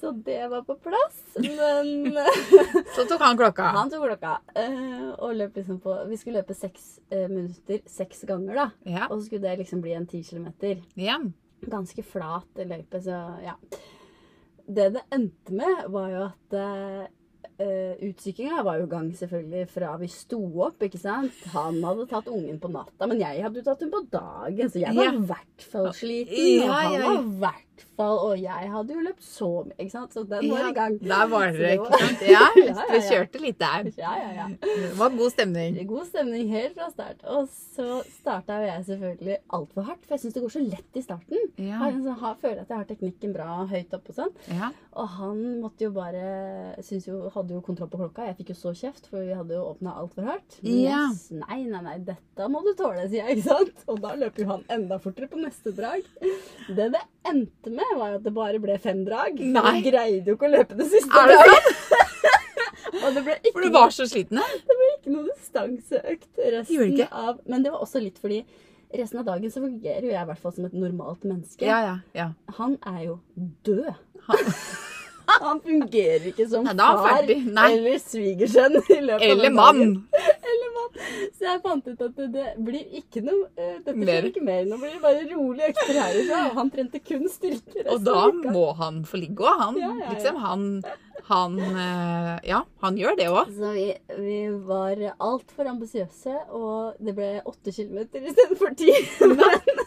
[0.00, 1.18] så det var på plass.
[1.40, 2.12] Men
[2.96, 3.62] Så tok han klokka.
[3.76, 8.22] han tok klokka eh, og løp liksom på Vi skulle løpe seks eh, minutter seks
[8.28, 8.66] ganger, da.
[8.84, 9.06] Ja.
[9.10, 10.82] Og så skulle det liksom bli en ti kilometer.
[10.94, 11.18] ja.
[11.66, 13.54] Ganske flat løype, så ja.
[14.68, 16.56] Det det endte med, var jo at
[17.60, 21.32] uh, utsykkinga var jo i gang selvfølgelig fra vi sto opp, ikke sant.
[21.54, 24.82] Han hadde tatt ungen på natta, men jeg hadde jo tatt henne på dagen, så
[24.82, 25.18] jeg var Ja.
[25.30, 26.36] hvert fall sliten.
[26.60, 27.65] Ja, og han var i hvert
[27.96, 30.14] fall Og jeg hadde jo løpt så mye, ikke sant.
[30.16, 30.96] Så den var i gang.
[31.02, 32.24] Der var dere, det ikke sant?
[32.34, 33.90] Ja, Ja, ja, dere kjørte litt der.
[33.98, 34.46] Ja, ja, ja.
[34.62, 35.78] Det var god stemning.
[35.92, 37.22] God stemning helt fra start.
[37.32, 40.98] Og så starta jo jeg selvfølgelig altfor hardt, for jeg syns det går så lett
[41.00, 41.46] i starten.
[41.60, 41.80] Ja.
[41.82, 44.34] Har, altså, har, føler at jeg har teknikken bra høyt oppe og sånn.
[44.52, 44.70] Ja.
[44.96, 46.26] Og han måtte jo bare
[46.84, 48.26] synes jo, Hadde jo kontroll på klokka.
[48.30, 50.58] Jeg fikk jo så kjeft, for vi hadde jo åpna altfor hardt.
[50.64, 51.06] Ja.
[51.10, 53.40] yes, nei, nei, nei, dette må du tåle, sier jeg.
[53.40, 53.82] ikke sant?
[53.92, 56.06] Og da løper jo han enda fortere på neste drag.
[56.68, 59.38] Det det endte med, var at det bare ble fem drag.
[59.40, 59.62] Nei.
[59.66, 61.82] Han greide jo ikke å løpe det siste Er det draget.
[63.02, 64.40] Og det ble ikke For du var så sliten?
[64.40, 68.40] det ble ikke noe distanseøkt resten av Men det var også litt fordi
[68.96, 71.66] resten av dagen så fungerer jo jeg i hvert fall som et normalt menneske.
[71.66, 71.96] Ja, ja.
[72.16, 72.28] ja.
[72.60, 73.16] Han er jo
[73.66, 73.88] død.
[75.26, 77.32] Han fungerer ikke som Nei, han far.
[77.58, 77.66] Nei.
[77.74, 78.78] eller svigersønn.
[78.86, 79.82] i løpet av Eller mann.
[80.76, 81.00] Mann.
[81.36, 84.10] Så jeg fant ut at det, blir ikke noe eh, Dette Mer.
[84.12, 84.62] skjer ikke mer.
[84.70, 86.42] Nå blir det bare rolige økter herifra.
[86.50, 87.84] Og han trente kun styrke.
[87.92, 88.20] Og da
[88.52, 89.60] må han få ligge òg.
[89.64, 90.14] Han, Ja, ja, ja.
[90.14, 90.66] liksom, han,
[91.30, 93.52] han eh, Ja, han gjør det òg.
[93.56, 93.86] Så vi,
[94.20, 98.92] vi var altfor ambisiøse, og det ble åtte kilometer istedenfor ti.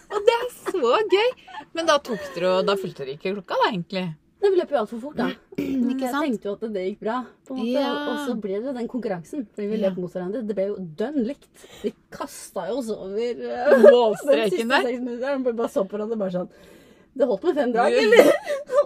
[0.10, 1.30] Og det er så gøy!
[1.78, 4.08] Men da tok dere og Da fulgte dere ikke klokka, da, egentlig.
[4.39, 5.25] Vi løp jo altfor fort, da.
[5.60, 7.17] Men Ikke jeg tenkte jo at det gikk bra.
[7.47, 7.65] på en.
[7.67, 7.89] Ja.
[8.08, 9.89] Og så ble det den konkurransen, fordi vi Ja.
[9.89, 10.41] løp mot hverandre.
[10.47, 11.49] Det ble jo dønn likt.
[11.84, 13.36] Vi kasta jo oss over eh,
[13.73, 14.88] den Målstreken siste der.
[14.88, 15.38] seks minutter.
[15.43, 16.49] Vi bare så på hverandre bare sånn
[17.19, 18.32] Det holdt med fem drag, eller?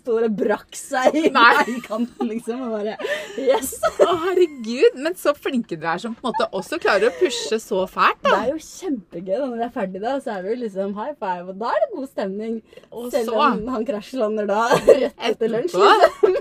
[0.00, 2.62] Sto det og brakk seg i veikanten, liksom.
[2.66, 2.96] Og bare
[3.40, 3.74] Yes!
[4.00, 4.96] Å, herregud.
[5.04, 8.20] Men så flinke dere er som på en måte også klarer å pushe så fælt,
[8.24, 8.32] da.
[8.32, 10.96] Det er jo kjempegøy da når vi er ferdig da, så er vi jo liksom
[10.98, 12.56] high five, og da er det god stemning.
[12.90, 15.76] Og Selv så om han krasjlander da rett etter lunsj.
[15.90, 16.40] Liksom.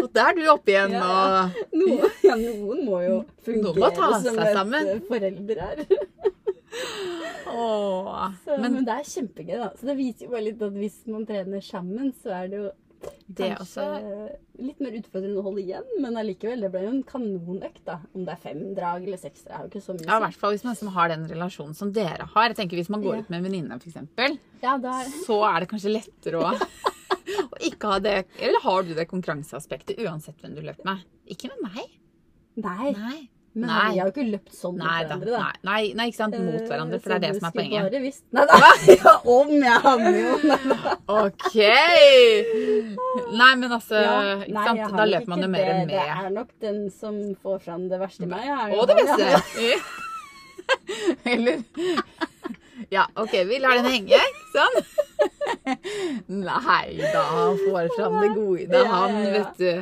[0.00, 1.06] Og der er du oppe igjen Ja,
[1.50, 4.86] og Noen, ja, noen må jo fungere må ta som et sammen.
[5.10, 5.82] forelder her.
[7.50, 8.30] Åh.
[8.44, 9.68] Så, men, Men det er kjempegøy, da.
[9.76, 12.70] Så det viser jo bare litt at hvis man trener sammen, så er det jo
[13.00, 15.86] det kanskje også litt mer utfordrende å holde igjen.
[16.02, 17.98] Men allikevel, det ble jo en kanonøkt, da.
[18.14, 20.24] Om det er fem drag eller seks drag, er jo ikke så mye Ja, i
[20.26, 22.48] hvert fall hvis man liksom har den relasjonen som dere har.
[22.50, 23.20] Jeg tenker Hvis man går Ja.
[23.22, 26.52] ut med en venninne, f.eks., Ja, er så er det kanskje lettere å,
[27.54, 31.06] å ikke ha det Eller har du det konkurranseaspektet uansett hvem du løper med?
[31.30, 31.98] Ikke med meg.
[32.60, 32.92] Nei.
[32.92, 33.20] Nei.
[33.52, 33.86] Men Nei.
[33.92, 35.38] vi har jo ikke løpt sånn mot hverandre, da.
[35.42, 36.36] Nei, nei, nei, ikke sant.
[36.38, 37.80] Mot Eh, hverandre, for det er det som er poenget.
[37.88, 38.22] Bare visst.
[38.30, 38.58] Nei da.
[39.00, 40.34] Ja, om jeg hadde jo.
[41.16, 41.56] OK!
[43.40, 44.94] Nei, men altså Ja, ikke sant?
[45.00, 45.74] Da løper man jo mer det.
[45.80, 45.88] med.
[45.96, 48.46] Det er nok den som får fram det verste i meg.
[48.46, 49.26] Jeg Og det beste.
[51.26, 51.62] Eller
[52.94, 54.20] Ja, OK, vi lar den henge.
[54.54, 54.78] Sånn.
[56.46, 59.72] Nei da, han får fram det gode i det, han, vet du.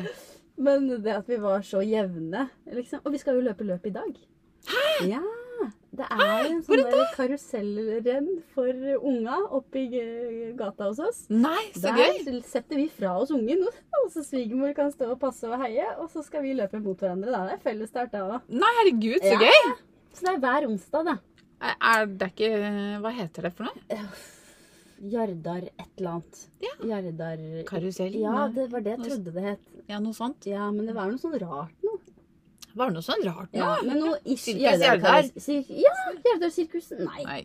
[0.58, 3.00] Men det at vi var så jevne liksom.
[3.04, 4.16] Og vi skal jo løpe løp i dag.
[4.68, 4.86] Hæ?
[5.14, 5.20] Ja.
[5.98, 8.68] Det er en sånn der karusellrenn for
[9.08, 9.86] unga oppi
[10.58, 11.20] gata hos oss.
[11.32, 12.40] Nei, så Der gøy!
[12.46, 15.86] setter vi fra oss ungen, og så svigermor kan stå og passe og heie.
[15.98, 17.32] Og så skal vi løpe mot hverandre.
[17.32, 17.40] Da.
[17.48, 18.46] Det er fellesstart da òg.
[18.52, 19.38] Nei, herregud, så Ja.
[19.48, 19.74] gøy!
[20.14, 21.16] Så det er hver onsdag, da.
[21.82, 22.52] Er det ikke
[23.02, 23.98] Hva heter det for noe?
[25.00, 26.40] Jardar et eller annet.
[26.64, 26.74] Ja.
[26.90, 28.16] Jardar Karusell?
[28.18, 29.74] Ja, det var det jeg trodde det het.
[29.88, 30.46] Ja, noe sånt.
[30.48, 31.74] Ja, men det var noe sånn rart.
[32.76, 33.58] Var det noe sånn rart nå?
[33.58, 35.94] Ja, men ish Jardar- Ja,
[36.26, 37.00] Jardar-sirkusen.
[37.04, 37.42] Nei, Nei.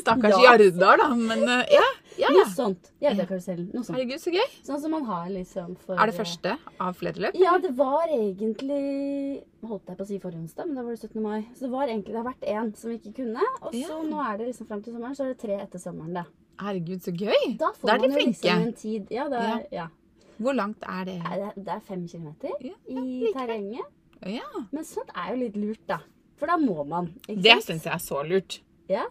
[0.00, 0.54] Stakkars Ja.
[0.56, 1.08] Jardar, da.
[1.14, 1.82] Men uh, ja,
[2.16, 2.30] ja, ja.
[2.36, 2.90] Noe sånt.
[3.02, 3.68] Jardar-karusellen.
[3.74, 3.96] Noe sånt.
[3.98, 4.46] Herregud, så gøy.
[4.66, 7.36] Sånn som man har liksom for Er det første av flere løp?
[7.40, 11.02] Ja, det var egentlig Holdt jeg på å si forrige onsdag, men da var det
[11.04, 11.20] 17.
[11.22, 11.40] mai.
[11.54, 13.44] Så det var egentlig, det har vært én som vi ikke kunne.
[13.60, 13.98] Og så Ja.
[14.08, 16.24] nå er det liksom fram til sommeren, så er det tre etter sommeren, da.
[16.60, 17.56] Herregud, så gøy.
[17.60, 19.86] Da får Da er de man jo liksom en tid Ja, det er, ja.
[20.40, 21.18] Hvor langt er det?
[21.56, 23.32] Det er- fem kilometer Ja, i likevel.
[23.34, 23.86] terrenget.
[24.26, 24.48] Ja.
[24.72, 25.98] Men sånt er jo litt lurt, da.
[26.36, 27.12] For da må man.
[27.28, 28.60] Det syns jeg er så lurt.
[28.88, 29.04] Ja.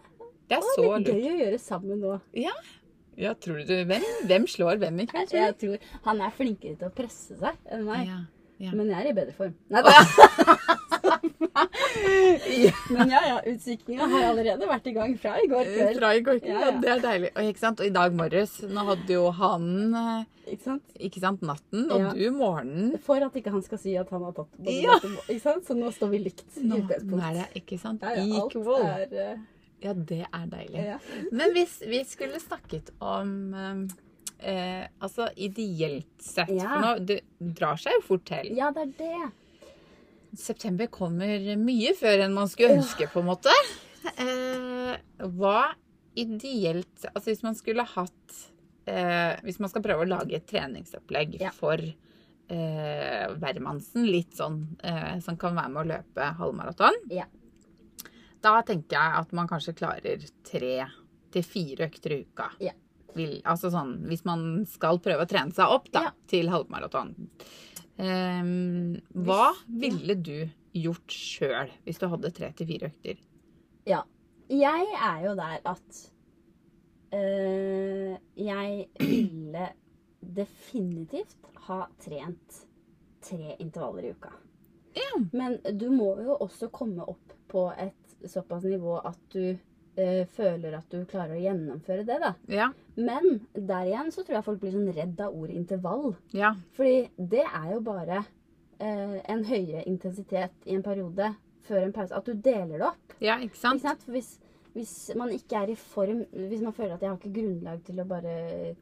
[0.48, 1.16] Det er Og så litt lurt.
[1.16, 2.20] gøy å gjøre sammen nå.
[3.16, 5.30] Ja, tror du Hvem, hvem slår hvem i kveld?
[5.32, 8.06] Jeg, Jeg tror Han er flinkere til å presse seg enn meg.
[8.08, 8.18] Ja.
[8.58, 8.70] ja.
[8.72, 9.54] Men jeg er i bedre form.
[9.68, 9.90] Nei da.
[12.90, 13.36] Men ja, ja.
[13.46, 15.98] Utsiklinga har allerede vært i gang fra i går kveld.
[15.98, 16.60] Fra i går kveld.
[16.64, 17.30] Ja, det er deilig.
[17.34, 17.80] Og, ikke sant?
[17.82, 19.66] og i dag morges Nå hadde jo han
[20.00, 20.24] eh,
[20.54, 20.92] Ikke sant?
[21.08, 22.96] ikke sant, natten, og du morgenen.
[23.06, 24.98] For at ikke han skal si at han har tatt både Ja.
[24.98, 25.66] natt Ikke sant?
[25.68, 26.44] Så nå står vi likt.
[26.60, 28.04] Nå, nå er det ikke sant?
[28.04, 28.86] Equal.
[28.90, 29.48] er uh...
[29.80, 30.86] Ja, det er deilig.
[31.32, 33.78] Men hvis vi skulle snakket om eh,
[34.52, 36.68] eh, Altså ideelt sett Ja.
[36.74, 37.20] For nå det
[37.56, 38.50] drar seg jo fort til.
[38.58, 39.30] ja, det er det.
[40.36, 43.54] September kommer mye før enn man skulle ønske, på en måte.
[44.16, 44.94] Eh,
[45.36, 45.72] hva
[46.18, 48.36] ideelt Altså hvis man skulle hatt
[48.88, 51.50] eh, Hvis man skal prøve å lage et treningsopplegg Ja.
[51.52, 53.26] for eh,
[54.00, 57.26] litt sånn eh, som kan være med å løpe halvmaraton, Ja.
[58.42, 60.86] da tenker jeg at man kanskje klarer tre
[61.30, 62.48] til fire økter i uka.
[62.58, 62.72] Ja.
[63.14, 67.14] Vil, altså sånn, hvis man skal prøve å trene seg opp da, til halvmaraton.
[68.00, 73.20] Ehm, hva ville du gjort sjøl hvis du hadde tre til fire økter?
[73.88, 74.04] Ja.
[74.50, 75.98] Jeg er jo der at
[77.14, 79.66] øh, jeg ville
[80.20, 81.36] definitivt
[81.68, 82.56] ha trent
[83.22, 84.32] tre intervaller i uka.
[84.96, 85.12] Ja.
[85.30, 89.54] Men du må jo også komme opp på et såpass nivå at du
[89.96, 92.34] eh, føler at du klarer å gjennomføre det, da.
[92.50, 92.70] Ja.
[93.00, 96.14] Men der igjen så tror jeg folk blir sånn redd av ordet intervall.
[96.36, 96.54] Ja.
[96.76, 98.22] Fordi det er jo bare
[98.78, 101.32] eh, en høyere intensitet i en periode
[101.68, 102.16] før en pause.
[102.16, 103.18] At du deler det opp.
[103.20, 103.80] ja, ikke sant?
[103.82, 104.06] Ikke sant?
[104.06, 104.32] For hvis,
[104.76, 108.00] hvis man ikke er i form, hvis man føler at jeg har ikke grunnlag til
[108.02, 108.34] å bare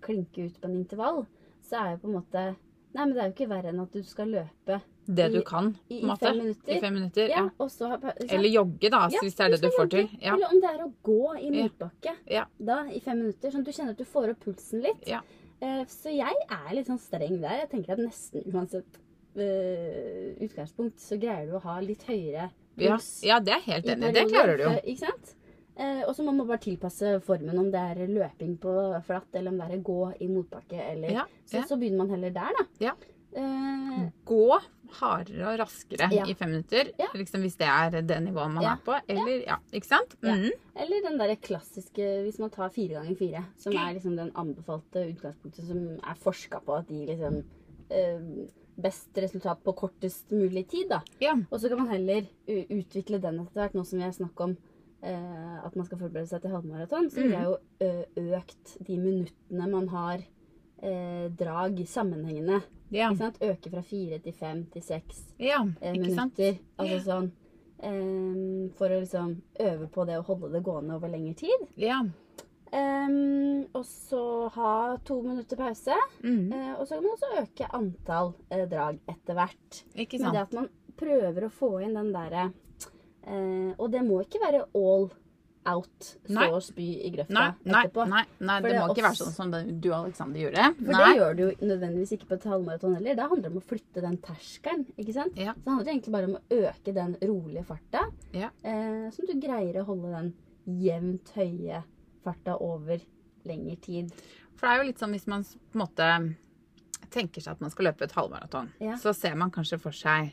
[0.05, 1.23] klinke ut på en intervall,
[1.68, 2.49] så er jo på en måte
[2.94, 5.70] Nei, men det er jo ikke verre enn at du skal løpe Det du kan,
[5.90, 6.72] i, i fem minutter.
[6.72, 7.29] I fem minutter.
[7.29, 7.66] Ja, Ja.
[7.68, 7.90] så.
[8.29, 10.01] Eller jogge, da, Ja, hvis det er det du får til.
[10.07, 10.18] jogge.
[10.22, 10.35] Ja.
[10.35, 12.44] Eller om det er å gå i motbakke Ja.
[12.59, 15.09] da, i fem minutter, sånn at du kjenner at du får opp pulsen litt.
[15.61, 17.61] Eh, så jeg er litt sånn streng der.
[17.64, 18.98] Jeg tenker at nesten uansett
[19.37, 23.22] eh, utgangspunkt, så greier du å ha litt høyere puls.
[23.27, 24.12] ja, det er helt enig.
[24.14, 24.70] Det klarer du jo.
[24.85, 25.35] Ikke sant?
[25.79, 28.73] Eh, og så må man bare tilpasse formen, om det er løping på
[29.07, 32.35] flatt, eller om det er gå i motbakke, eller Ja, så, så begynner man heller
[32.35, 32.64] der, da.
[32.83, 32.95] Ja.
[33.38, 34.59] Eh, Gå
[34.99, 36.25] hardere og raskere Ja.
[36.27, 38.97] i fem minutter, liksom hvis det er det nivået man er på.
[39.07, 40.17] Eller, ja, ikke sant?
[40.23, 40.51] Mhm.
[40.75, 45.05] eller den der klassiske, hvis man tar fire ganger fire, som er liksom den anbefalte
[45.12, 47.43] utgangspunktet som er forska på at de liksom
[47.91, 48.49] eh,
[48.81, 51.01] best resultat på kortest mulig tid, da.
[51.21, 51.35] Ja.
[51.51, 54.57] Og så kan man heller utvikle den etter hvert, nå som vi har snakk om
[54.98, 57.06] at man skal forberede seg til halvmaraton.
[57.12, 60.24] Så vil jeg jo økt de minuttene man har
[60.82, 62.61] eh, drag sammenhengende.
[62.88, 63.14] Ja.
[63.16, 63.42] Sant?
[63.42, 65.61] Øke fra fire til fem til seks ja.
[65.80, 66.56] eh, minutter.
[66.80, 67.26] Altså sånn
[67.84, 71.68] eh, For å liksom øve på det å holde det gående over lengre tid.
[71.76, 72.00] Ja.
[72.68, 74.72] Um, og så ha
[75.08, 75.96] to minutter pause.
[76.20, 76.50] Mm.
[76.52, 79.78] Uh, og så kan man også øke antall uh, drag etter hvert.
[79.94, 82.50] Ikke Men det at man prøver å få inn den derre
[83.29, 85.09] eh, Og det må ikke være all
[85.69, 86.47] out, stå Nei.
[86.49, 88.05] og spy i grøfta Nei, nei, etterpå.
[88.09, 90.69] nei, nei det det må ikke være sånn som du og Alexander gjorde.
[90.79, 91.01] For nei.
[91.11, 93.19] det gjør du jo nødvendigvis ikke på et halvmaraton heller.
[93.19, 94.87] Da handler det om å flytte den terskelen.
[94.97, 95.37] ikke sant?
[95.37, 95.53] Ja.
[95.53, 98.07] Så det handler egentlig bare om å øke den rolige farta.
[98.33, 98.49] Ja.
[98.64, 100.33] Eh, sånn at du greier å holde den
[100.81, 101.83] jevnt høye
[102.25, 103.05] farta over
[103.45, 104.11] lengre tid.
[104.57, 106.09] For det er jo litt sånn hvis man på en måte
[107.12, 108.97] tenker seg at man skal løpe et halvmaraton, Ja.
[108.97, 110.33] så ser man kanskje for seg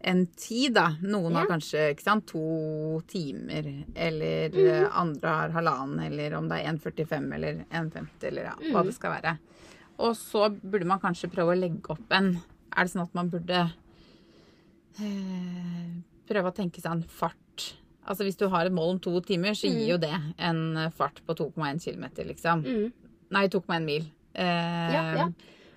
[0.00, 0.90] en tid, da.
[1.02, 4.66] Noen har kanskje ikke sant, to timer, eller mm.
[4.66, 8.86] eh, andre har halvannen, eller om det er 1,45 eller 1,50, eller ja, hva Mhm.
[8.90, 9.38] det skal være.
[9.98, 12.36] Og så burde man kanskje prøve å legge opp en
[12.76, 13.72] Er det sånn at man burde
[15.00, 15.90] eh,
[16.28, 17.70] prøve å tenke seg en fart.
[18.06, 20.90] Altså hvis du har et mål om to timer, så gir jo det en eh,
[20.94, 22.62] fart på 2,1 km, liksom.
[22.66, 22.92] Mm.
[23.34, 24.10] Nei, 2,1 mil.
[24.34, 25.28] Eh, Ja, ja.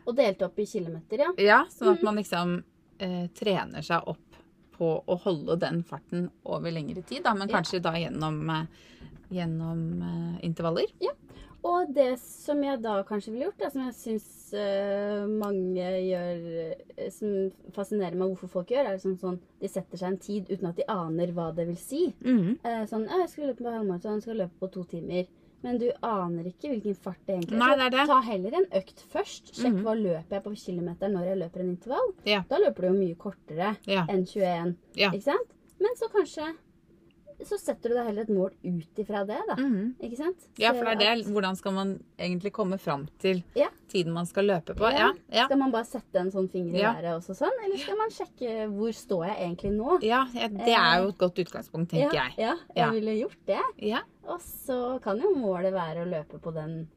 [0.10, 1.32] Og delt opp i kilometer, ja.
[1.38, 2.64] Ja, sånn at man liksom
[3.00, 4.38] eh, trener seg opp
[4.80, 7.58] på å holde den farten over lengre tid, da, men Ja.
[7.58, 8.66] kanskje da gjennom, eh,
[9.32, 10.86] gjennom eh, intervaller.
[11.62, 14.54] Og det som jeg da kanskje ville gjort, da, som jeg syns
[15.28, 16.46] mange gjør
[16.98, 20.48] eh, Som fascinerer meg hvorfor folk gjør, er liksom sånn De setter seg en tid
[20.50, 22.14] uten at de aner hva det vil si.
[22.24, 25.28] Eh, sånn 'Jeg skal løpe på halvmaraton, jeg skal løpe på to timer'.
[25.62, 28.08] Men du aner ikke hvilken fart det egentlig Nei, det er det.
[28.08, 29.52] Ta heller en økt først.
[29.54, 29.84] Sjekk Mhm.
[29.84, 32.14] hva løper jeg på kilometer når jeg løper en intervall.
[32.26, 32.44] Ja.
[32.50, 34.06] Da løper du jo mye kortere Ja.
[34.08, 34.76] enn 21.
[34.96, 35.12] Ja.
[35.12, 35.50] Ikke sant?
[35.80, 36.56] Men så kanskje
[37.44, 39.56] Så setter du deg heller et mål ut ifra det, da.
[39.56, 39.96] Mhm.
[40.04, 40.48] Ikke sant?
[40.60, 41.26] ja, for det er det.
[41.26, 43.68] at- Hvordan skal man egentlig komme fram til Ja.
[43.88, 44.92] tiden man skal løpe på?
[44.92, 45.14] Ja.
[45.32, 45.46] Ja.
[45.46, 48.68] Skal man bare sette en sånn finger i været også sånn, eller skal man sjekke
[48.76, 50.02] hvor står jeg egentlig nå?
[50.04, 52.34] ja det er jo et godt utgangspunkt, tenker jeg.
[52.38, 53.62] Ja, jeg ville gjort det.
[53.78, 54.02] Ja.
[54.28, 56.88] Og så kan jo målet være å løpe på den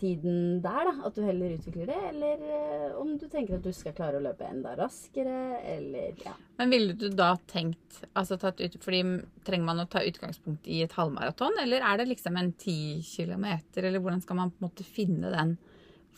[0.00, 0.92] tiden der, da.
[1.08, 1.96] At du heller utvikler det.
[2.10, 6.34] Eller eh, om du tenker at du skal klare å løpe enda raskere, eller ja.
[6.58, 9.02] Men ville du da tenkt altså tatt ut, fordi
[9.48, 13.86] Trenger man å ta utgangspunkt i et halvmaraton, eller er det liksom en ti kilometer?
[13.88, 15.56] Eller hvordan skal man på en måte finne den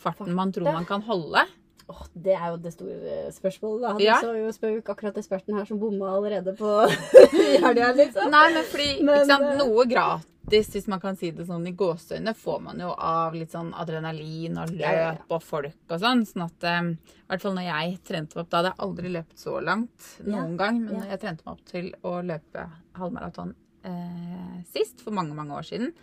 [0.01, 1.45] farten man tror man kan holde?
[1.91, 3.93] Åh, det er jo det store spørsmålet, da.
[3.99, 4.19] Du Ja.
[4.23, 6.69] så jo spør jo ikke akkurat eksperten her som bomma allerede på
[7.65, 8.31] helga, liksom.
[8.31, 11.73] Nei, men fordi Men, sant, eh, noe gratis, hvis man kan si det sånn i
[11.79, 15.25] gåseøyne, får man jo av litt sånn adrenalin og løp Ja, ja, ja.
[15.29, 16.25] og folk og sånn.
[16.29, 19.15] Sånn at eh, i hvert fall når jeg trente meg opp, da hadde jeg aldri
[19.17, 21.13] løpt så langt noen gang, men ja.
[21.15, 22.67] jeg trente meg opp til å løpe
[22.99, 23.55] halvmaraton
[23.87, 25.95] eh, sist, for mange, mange år siden,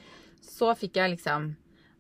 [0.43, 1.55] så fikk jeg liksom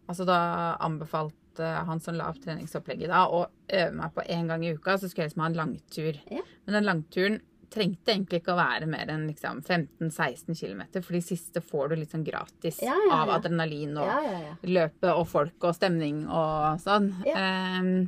[0.07, 0.37] Altså da
[0.79, 4.93] anbefalte han som la opp treningsopplegget da, å øve meg på én gang i uka,
[4.95, 6.19] så skulle jeg liksom ha en langtur.
[6.31, 6.43] Ja.
[6.63, 7.35] Men den langturen
[7.73, 11.95] trengte egentlig ikke å være mer enn liksom 15-16 km, for de siste får du
[11.99, 14.53] litt sånn gratis Ja, ja, av adrenalin og Ja, ja, ja.
[14.63, 17.09] løpe og folk og stemning og sånn.
[17.27, 17.35] Ja.
[17.43, 18.07] Ehm,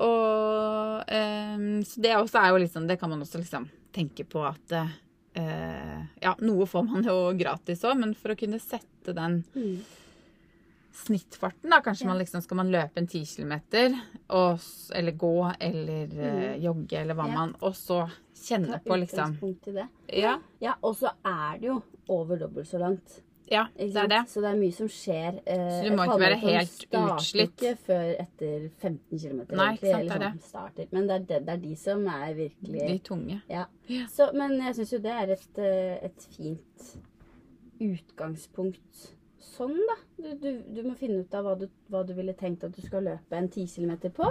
[0.00, 4.44] og um, Så det også er jo liksom Det kan man også liksom tenke på
[4.46, 4.92] at uh,
[6.22, 9.80] Ja, noe får man jo gratis òg, men for å kunne sette den Mm.
[11.06, 11.80] Snittfarten, da.
[11.84, 12.10] Kanskje Ja.
[12.12, 13.52] man liksom skal man løpe en 10 km,
[14.94, 16.60] eller gå, eller mm.
[16.62, 17.26] jogge, eller hva.
[17.28, 17.34] Ja.
[17.34, 19.36] man Og så kjenne Ta på, liksom.
[19.42, 19.88] i det.
[20.20, 23.20] Ja, Ja, og så er det jo over dobbelt så langt.
[23.50, 24.28] ja det er det.
[24.30, 25.40] Så det er mye som skjer.
[25.44, 27.56] Eh, Så du må ikke være helt utslitt.
[27.60, 29.40] ikke før etter 15 km.
[29.56, 30.86] Nei, ikke sant, det er sånn, starter.
[30.92, 33.42] Men det er, det, det er de som er virkelig De tunge.
[33.48, 33.64] Ja.
[33.88, 34.06] Ja.
[34.06, 36.96] Så, men jeg syns jo det er et, eh, et fint
[37.80, 39.94] utgangspunkt sånn, da.
[40.20, 42.82] Du, du, du må finne ut av hva du, hva du ville tenkt at du
[42.84, 44.28] skal løpe en 10 km på.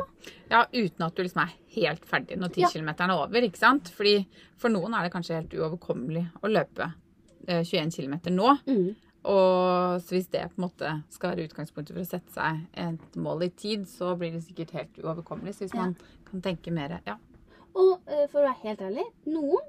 [0.51, 2.69] Ja, uten at du liksom er helt ferdig når 10 Ja.
[2.73, 3.89] km er over, ikke sant?
[3.89, 6.91] Fordi for noen er det kanskje helt uoverkommelig å løpe
[7.47, 8.53] eh, 21 km nå.
[8.69, 8.89] Mm.
[9.29, 13.17] Og så hvis det på en måte skal være utgangspunktet for å sette seg et
[13.19, 15.57] mål i tid, så blir det sikkert helt uoverkommelig.
[15.57, 15.81] Så hvis Ja.
[15.89, 15.97] man
[16.29, 17.17] kan tenke mer Ja.
[17.75, 19.67] Og eh, for å være helt ærlig, noen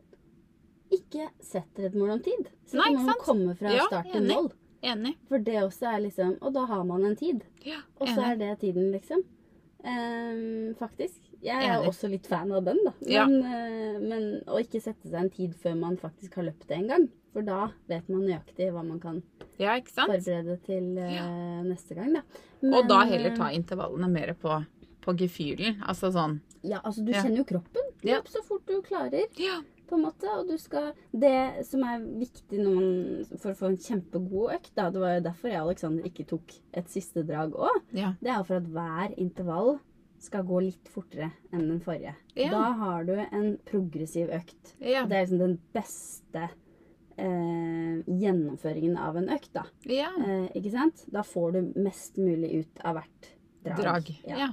[0.90, 2.48] ikke setter et mål om tid.
[2.66, 3.24] Så Nei, det ikke må sant?
[3.26, 4.48] komme fra start til mål.
[4.82, 5.14] Enig.
[5.28, 7.42] For det også er liksom Og da har man en tid.
[7.66, 9.22] Ja, Og så er det tiden, liksom.
[9.80, 11.20] Um, faktisk.
[11.42, 11.88] Jeg er Enig.
[11.88, 12.92] også litt fan av den, da.
[13.08, 13.22] Ja.
[13.26, 16.76] Men, eh, men å ikke sette seg en tid før man faktisk har løpt det
[16.76, 17.06] en gang.
[17.32, 19.22] For da vet man nøyaktig hva man kan
[19.60, 22.22] Ja, forberede til eh, neste gang, da.
[22.76, 24.58] Og da heller eh, ta intervallene mer på,
[25.00, 25.80] på gefühlen.
[25.88, 27.22] Altså sånn Ja, altså du Ja.
[27.22, 27.88] kjenner jo kroppen.
[28.02, 28.18] Ja.
[28.18, 29.24] Løp så fort du klarer.
[29.40, 29.62] Ja.
[29.90, 33.76] På en måte, og du skal Det som er viktig man, for å få en
[33.83, 37.53] kjempegod økt, da, det var jo derfor jeg og Aleksander ikke tok et siste drag
[37.59, 38.14] òg, Ja.
[38.22, 39.79] det er for at hver intervall
[40.20, 42.14] skal gå litt fortere enn den forrige.
[42.37, 42.50] Ja.
[42.53, 44.74] Da har du en progressiv økt.
[44.79, 45.07] Ja.
[45.09, 46.42] Det er liksom den beste
[47.16, 49.64] eh, gjennomføringen av en økt, da.
[49.88, 50.11] ja.
[50.20, 51.05] Eh, ikke sant?
[51.12, 53.31] Da får du mest mulig ut av hvert
[53.64, 53.81] drag.
[53.81, 54.12] Drag.
[54.29, 54.37] Ja.
[54.46, 54.50] Ja.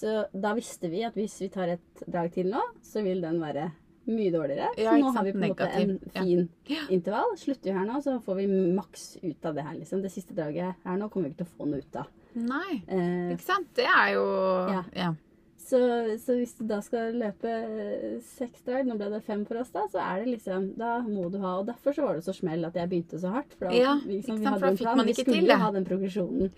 [0.00, 3.40] Så da visste vi at hvis vi tar et drag til nå, så vil den
[3.42, 3.70] være
[4.06, 4.68] mye dårligere.
[4.78, 6.80] Ja, så nå har vi på en måte en fin Ja.
[6.90, 7.36] intervall.
[7.36, 9.74] Slutter vi her nå, så får vi maks ut av det her.
[9.78, 10.02] liksom.
[10.02, 12.06] Det siste draget her nå kommer vi ikke til å få noe ut av.
[12.34, 12.82] Nei.
[12.88, 13.66] Eh, Ikke sant?
[13.74, 14.24] Det er jo
[14.70, 14.84] Ja.
[14.94, 15.14] ja.
[15.58, 15.78] så,
[16.18, 19.70] så hvis du da skal løpe eh, seks drag, nå ble det fem for oss,
[19.70, 22.32] da, så er det liksom Da må du ha Og derfor så var det så
[22.34, 23.52] smell at jeg begynte så hardt.
[23.58, 24.96] For da, Ja, liksom, vi hadde en plan.
[24.96, 26.50] man Vi skulle til jo ha den progresjonen.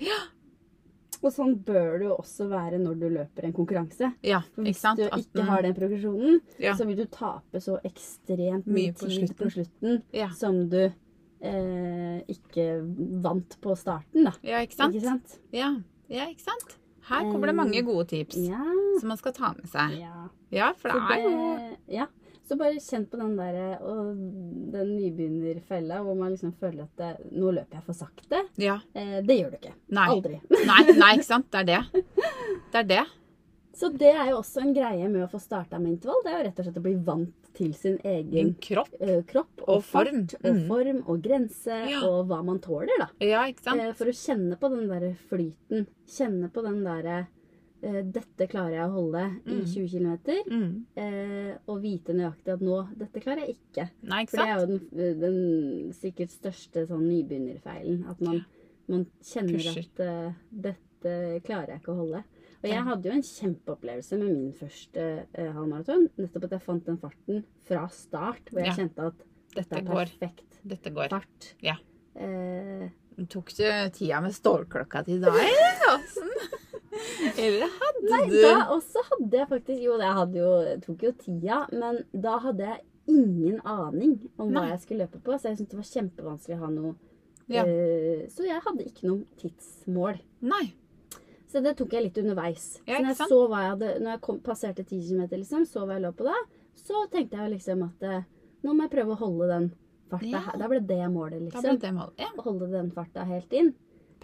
[1.23, 4.09] Og sånn bør det jo også være når du løper en konkurranse.
[4.27, 4.41] ja.
[4.55, 6.75] For hvis du ikke har den progresjonen, ja.
[6.75, 9.37] så vil du tape så ekstremt Mye mye på slutten.
[9.39, 10.29] på slutten Ja.
[10.35, 10.81] som du
[11.43, 12.67] eh, ikke
[13.23, 14.33] vant på starten, da.
[14.43, 14.95] ja, ikke sant?
[14.95, 15.39] Ikke sant?
[15.53, 15.73] Ja.
[16.09, 16.79] ja, ikke sant?
[17.09, 18.63] Her kommer det mange gode tips Ja.
[19.01, 19.99] som man skal ta med seg.
[20.01, 20.29] ja.
[20.53, 22.07] Ja, for det Så er jo ja.
[22.49, 24.17] Så bare kjenn på den der, og
[24.73, 28.43] den nybegynnerfella hvor man liksom føler at det, nå løper jeg for sakte.
[28.61, 28.81] Ja.
[28.99, 29.75] Eh, det gjør du ikke.
[29.95, 30.07] Nei.
[30.11, 30.41] Aldri.
[30.51, 31.51] Nei, nei, ikke sant?
[31.55, 32.05] Det er det.
[32.73, 33.03] Det er det.
[33.79, 36.21] Så det er jo også en greie med å få starta med intervall.
[36.27, 38.91] Det er jo rett og slett å bli vant til sin egen kropp.
[39.01, 40.19] eh, kropp og, Og form.
[40.29, 40.67] fart og Mm.
[40.69, 42.03] form og grense Ja.
[42.05, 43.09] og hva man tåler, da.
[43.25, 43.81] Ja, ikke sant?
[43.81, 45.87] Eh, For å kjenne på den der flyten.
[46.07, 47.25] Kjenne på den derre eh,
[47.83, 49.65] Dette klarer jeg å holde i Mm.
[49.67, 50.13] 20 km.
[50.47, 50.75] Mm.
[50.97, 53.89] Eh, og vite nøyaktig at nå Dette klarer jeg ikke.
[54.07, 58.05] Nei, ikke For det er jo den, den sikkert største sånn nybegynnerfeilen.
[58.09, 58.45] At man,
[58.89, 59.83] man kjenner Pusher.
[59.83, 62.23] at uh, dette klarer jeg ikke å holde.
[62.63, 66.07] Og jeg hadde jo en kjempeopplevelse med min første uh, halvmaraton.
[66.23, 68.79] Nettopp at jeg fant den farten fra start, hvor jeg Ja.
[68.79, 70.05] kjente at dette Dette er går.
[70.07, 71.09] perfekt Dette går.
[71.11, 71.55] fart.
[71.61, 71.75] Ja.
[72.15, 72.89] Eh,
[73.29, 75.35] Tok du tida med stålklokka til deg,
[75.91, 76.31] åssen?
[77.39, 80.51] Eller hadde nei, du da også hadde jeg faktisk Jo, det hadde jo,
[80.87, 82.83] tok jo tida, men da hadde jeg
[83.13, 84.69] ingen aning om hva Nei.
[84.75, 86.93] jeg skulle løpe på, så jeg syntes det var kjempevanskelig å ha noe
[87.51, 87.65] Ja.
[87.67, 90.21] uh, Så jeg hadde ikke noe tidsmål.
[90.47, 90.65] Nei.
[91.53, 92.79] Så det tok jeg litt underveis.
[92.87, 95.67] Ja, så når jeg så hva jeg hadde, når jeg kom, passerte 10 km, liksom,
[95.69, 96.37] så hva jeg lå på da,
[96.81, 98.23] så tenkte jeg liksom at uh,
[98.65, 99.67] nå må jeg prøve å holde den
[100.13, 100.41] farta Ja.
[100.47, 100.59] her.
[100.63, 101.81] Da ble det målet, Da ble liksom.
[101.83, 103.75] det målet, Ja, Holde den farta helt inn.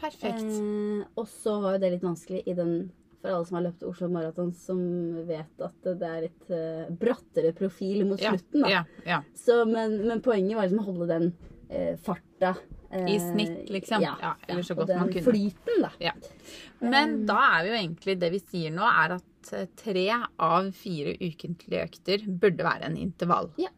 [0.00, 0.44] Perfekt.
[0.44, 2.72] Eh, og så var jo det litt vanskelig i den
[3.18, 4.78] For alle som har løpt Oslo Maraton, som
[5.26, 8.68] vet at det er litt eh, brattere profil mot Ja, slutten, da.
[8.70, 9.16] ja, ja.
[9.34, 11.26] Så, men, men poenget var liksom å holde den
[11.68, 12.52] eh, farta
[12.92, 14.04] eh, I snitt, liksom.
[14.06, 15.32] Ja, Ja, eller så og godt man den kunne.
[15.32, 15.90] flyten, da.
[15.98, 16.14] Ja.
[16.78, 20.06] Men da er vi jo egentlig Det vi sier nå, er at tre
[20.38, 23.50] av fire ukentlige økter burde være en intervall.
[23.58, 23.70] Ja.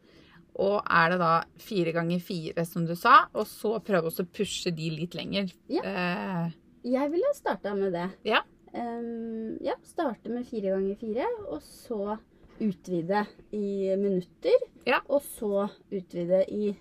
[0.60, 1.32] Og er det da
[1.62, 5.52] fire ganger fire, som du sa, og så prøve å pushe de litt lenger.
[5.72, 5.84] Ja.
[5.84, 6.56] Eh,
[6.90, 8.08] Jeg ville starta med det.
[8.28, 8.42] Ja.
[8.72, 12.18] Um, ja, starte med fire ganger fire, og så
[12.60, 13.24] utvide
[13.56, 14.68] i minutter.
[14.86, 15.00] Ja.
[15.08, 16.74] Og så utvide i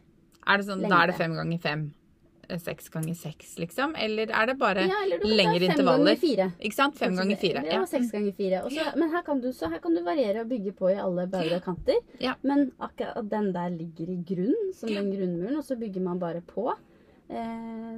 [0.50, 1.82] er det sånn, da er det fem ganger fem?
[2.58, 3.92] Seks ganger seks, liksom?
[3.96, 6.16] Eller er det bare ja, lengre intervaller?
[6.16, 6.48] ganger fire.
[6.66, 6.96] Ikke sant?
[6.98, 7.62] Fem ganger fire.
[7.68, 7.86] Ja, Ja.
[7.86, 8.64] seks ganger fire.
[8.66, 11.28] Også, Men her kan, du, så her kan du variere og bygge på i alle
[11.30, 12.00] bauger og kanter.
[12.20, 12.34] Ja.
[12.42, 16.42] Men akkurat den der ligger i grunn, som den grunnmuren, og så bygger man bare
[16.42, 16.72] på.
[17.30, 17.98] Eh,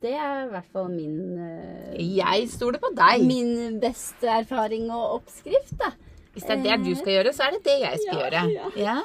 [0.00, 3.24] det er i hvert fall min eh, Jeg stoler på deg.
[3.26, 5.90] Min beste erfaring og oppskrift, da.
[6.36, 8.72] Hvis det er det du skal gjøre, så er det det jeg skal Ja, gjøre.
[8.78, 9.02] Ja.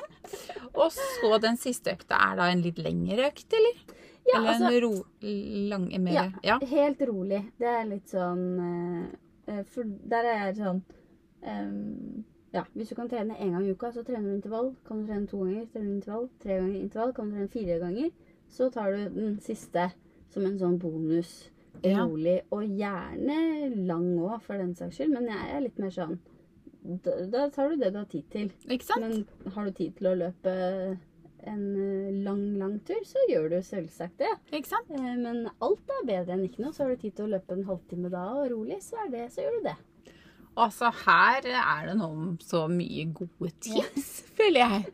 [0.77, 3.79] Og så den siste økta er da en litt lengre økt, eller?
[4.25, 4.91] Ja, eller altså, en ro...
[5.69, 6.25] Lang, mer Ja.
[6.43, 6.59] Ja.
[6.59, 7.41] helt rolig.
[7.59, 8.43] Det er litt sånn
[9.47, 10.83] eh, For der er jeg sånn
[11.43, 14.75] um, Ja, hvis du kan trene én gang i uka, så trener du intervall.
[14.87, 16.29] Kan du trene to ganger, trener du intervall.
[16.43, 18.11] Tre ganger intervall, kan du trene fire ganger.
[18.53, 19.89] Så tar du den siste
[20.33, 21.33] som en sånn bonus.
[21.81, 22.03] Ja.
[22.05, 23.39] Rolig, og gjerne
[23.87, 25.15] lang òg, for den saks skyld.
[25.17, 26.19] Men jeg er litt mer sånn
[26.83, 28.51] da, da tar du det du har tid til.
[28.67, 29.01] Ikke sant?
[29.01, 30.53] Men har du tid til å løpe
[31.49, 34.29] en eh, lang, lang tur, så gjør du selvsagt det.
[34.55, 34.91] Ikke sant?
[34.95, 36.73] Eh, Men alt er bedre enn ikke noe.
[36.75, 39.25] Så har du tid til å løpe en halvtime da og rolig, så, er det,
[39.35, 39.75] så gjør du det.
[40.53, 42.07] Altså, her er det nå
[42.45, 44.91] så mye gode tips, føler jeg.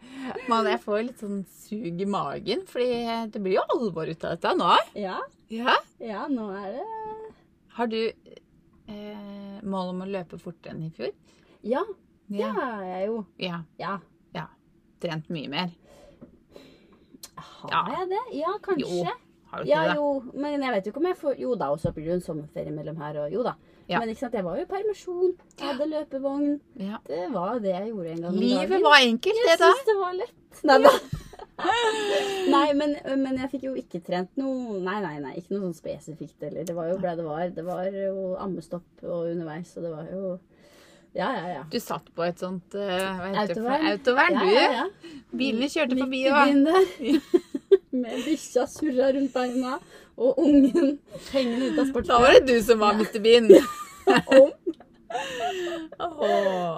[0.47, 3.02] Man, jeg får litt sånn sug i magen, fordi
[3.34, 4.70] det blir jo alvor ut av dette nå.
[4.95, 5.18] Ja,
[5.52, 5.76] Ja.
[6.00, 6.86] ja nå er det
[7.76, 7.97] Har du
[8.88, 11.12] eh, mål om å løpe fortere enn i fjor?
[11.66, 11.84] Ja,
[12.30, 12.52] det Ja.
[12.56, 13.26] har jeg jo.
[13.38, 13.62] ja.
[13.82, 13.97] Ja.
[15.00, 15.70] Trent mye mer?
[17.40, 18.22] Har jeg det?
[18.40, 19.04] Ja, kanskje.
[19.04, 19.18] Jo.
[19.50, 19.96] Har du ikke Ja, det?
[19.98, 22.12] jo, men jeg vet jo ikke om jeg får Jo da, og så blir det
[22.12, 23.56] jo en sommerferie mellom her og Jo da.
[23.90, 24.00] Ja.
[24.00, 25.32] Men ikke sant, jeg var jo i permisjon.
[25.58, 26.60] Jeg hadde løpevogn.
[26.78, 27.00] Ja.
[27.08, 28.84] Det var det jeg gjorde en gang om Livet dagen.
[28.86, 29.66] var enkelt, det da.
[29.66, 30.36] Jeg syns det var lett.
[30.70, 30.94] Nei, da.
[32.54, 35.76] nei men, men jeg fikk jo ikke trent noe Nei, nei, nei, ikke noe sånn
[35.80, 36.68] spesifikt heller.
[36.68, 37.50] Det var jo ble det var.
[37.56, 40.38] Det var jo ammestopp og underveis, og det var jo
[41.18, 41.64] Ja, ja, ja.
[41.72, 43.88] Du satt på et sånt for Autovern.
[43.91, 44.51] autovern, du.
[44.53, 44.86] ja, ja.
[45.34, 47.22] Bilene kjørte Midt forbi der.
[47.99, 49.80] Med bikkja surra rundt beina,
[50.20, 50.99] og ungen
[51.32, 53.49] hengende ut av Da var det du som var midt i byen.
[54.39, 54.51] Om.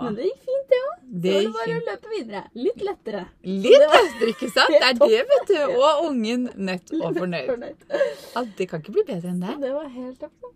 [0.01, 0.93] Men det gikk fint, det òg.
[1.23, 2.43] Det var det bare å løpe videre.
[2.55, 3.25] Litt lettere.
[3.43, 4.71] litt lettere, ikke sant?
[4.77, 5.59] Det er det, vet du.
[5.75, 7.51] Og ungen nødt og fornøyd.
[7.51, 7.85] Fornøyd.
[7.91, 9.57] Ja, det kan ikke bli bedre enn det.
[9.65, 10.53] det var helt topp.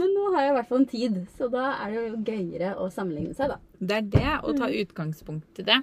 [0.00, 2.74] Men nå har jeg i hvert fall en tid, så da er det jo gøyere
[2.80, 3.58] å sammenligne seg, da.
[3.80, 5.80] Det er det, å ta utgangspunkt i det.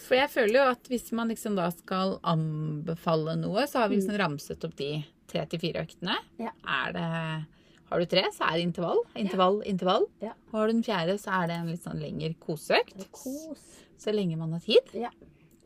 [0.00, 3.98] For jeg føler jo at hvis man liksom da skal anbefale noe, så har vi
[3.98, 4.92] liksom ramset opp de
[5.30, 6.16] tre til fire øktene.
[6.40, 6.52] Ja.
[6.80, 7.08] Er det
[7.90, 9.00] Har du tre, så er det intervall.
[9.18, 10.04] Intervall, intervall.
[10.22, 10.36] Ja.
[10.50, 13.08] Og har du den fjerde, så er det en litt sånn lengre koseøkt.
[13.10, 13.64] Kos.
[14.00, 14.92] Så lenge man har tid.
[14.94, 15.10] Ja.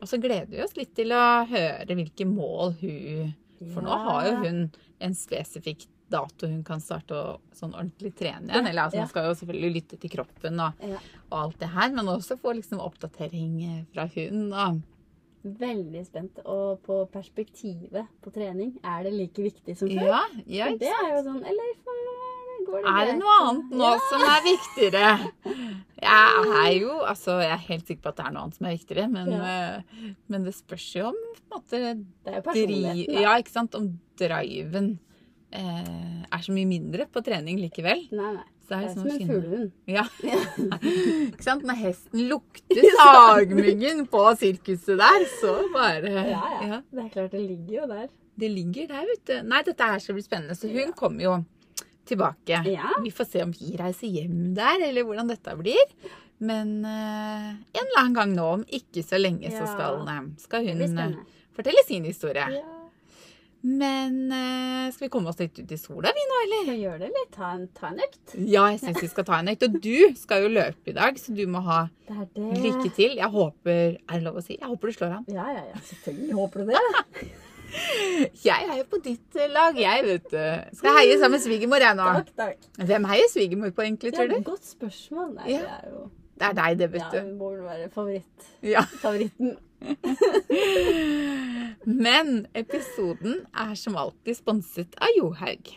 [0.01, 3.35] Og så gleder vi oss litt til å høre hvilke mål hun
[3.71, 4.57] For nå har jo hun
[5.05, 8.67] en spesifikk dato hun kan starte å sånn ordentlig trene igjen.
[8.69, 9.01] Eller altså, Ja.
[9.01, 10.97] man skal jo selvfølgelig lytte til kroppen og, Ja.
[11.31, 14.51] og alt det her, men også få liksom oppdatering eh, fra hun.
[14.53, 14.81] Og,
[15.45, 16.39] Veldig spent.
[16.45, 20.01] Og på perspektivet på trening, er det like viktig som før?
[20.07, 21.91] ja, ja, For det er jo sånn Eller for,
[22.65, 25.11] går det Er det noe annet nå som er viktigere?
[26.01, 28.65] Jeg er jo Altså, jeg er helt sikker på at det er noe annet som
[28.65, 29.77] er viktigere, men, Ja.
[29.77, 29.81] eh,
[30.29, 31.69] men det spørs jo om på en måte
[32.25, 33.13] Det er jo personligheten.
[33.13, 33.21] da.
[33.21, 33.75] Ja, ikke sant?
[33.75, 34.99] Om driven
[35.51, 38.05] eh, er så mye mindre på trening likevel.
[38.11, 38.43] Nei, nei.
[38.65, 39.71] Så det Det er er liksom som en fuglehund.
[39.97, 40.03] Ja.
[41.29, 41.65] ikke sant?
[41.69, 46.53] Når hesten lukter sagmyggen på sirkuset der, så bare Ja, ja.
[46.71, 46.79] ja.
[46.89, 48.07] Det er klart, det ligger jo der.
[48.35, 49.35] Det ligger der, vet du.
[49.47, 50.57] Nei, dette her skal bli spennende.
[50.57, 51.35] Så hun kommer jo
[52.05, 52.61] tilbake.
[52.67, 52.89] Ja.
[53.03, 55.93] Vi får se om vi reiser hjem der, eller hvordan dette blir.
[56.43, 60.67] Men uh, en eller annen gang nå, om ikke så lenge, så skal, eh, skal
[60.67, 61.15] hun eh,
[61.55, 62.43] fortelle sin historie.
[62.57, 62.74] Ja.
[63.65, 66.59] Men eh, skal vi komme oss litt ut i sola, vi nå, eller?
[66.67, 68.35] Skal gjøre det, eller ta en, ta en økt?
[68.37, 69.65] Ja, jeg syns vi skal ta en økt.
[69.65, 72.59] Og du skal jo løpe i dag, så du må ha Det det.
[72.61, 73.15] lykke til.
[73.17, 74.59] Jeg håper Er det lov å si?
[74.59, 75.25] Jeg håper du slår han.
[75.33, 75.81] Ja, ja, ja.
[75.89, 77.31] Selvfølgelig håper du det.
[78.45, 80.75] Jeg er jo på ditt eh, lag, jeg, vet du.
[80.77, 82.05] Skal heie sammen med svigermor, jeg nå.
[82.19, 82.67] Takk, takk.
[82.87, 84.35] Hvem heier svigermor på, egentlig, Det tror du?
[84.37, 85.31] et godt spørsmål.
[85.41, 85.63] Nei, Ja.
[85.65, 86.03] det er jo
[86.37, 87.17] Det er deg, det, vet du.
[87.17, 88.47] det må vel være favoritt.
[88.63, 88.85] Ja.
[89.01, 89.57] favoritten.
[92.05, 95.75] Men episoden er som alltid sponset av Johaug.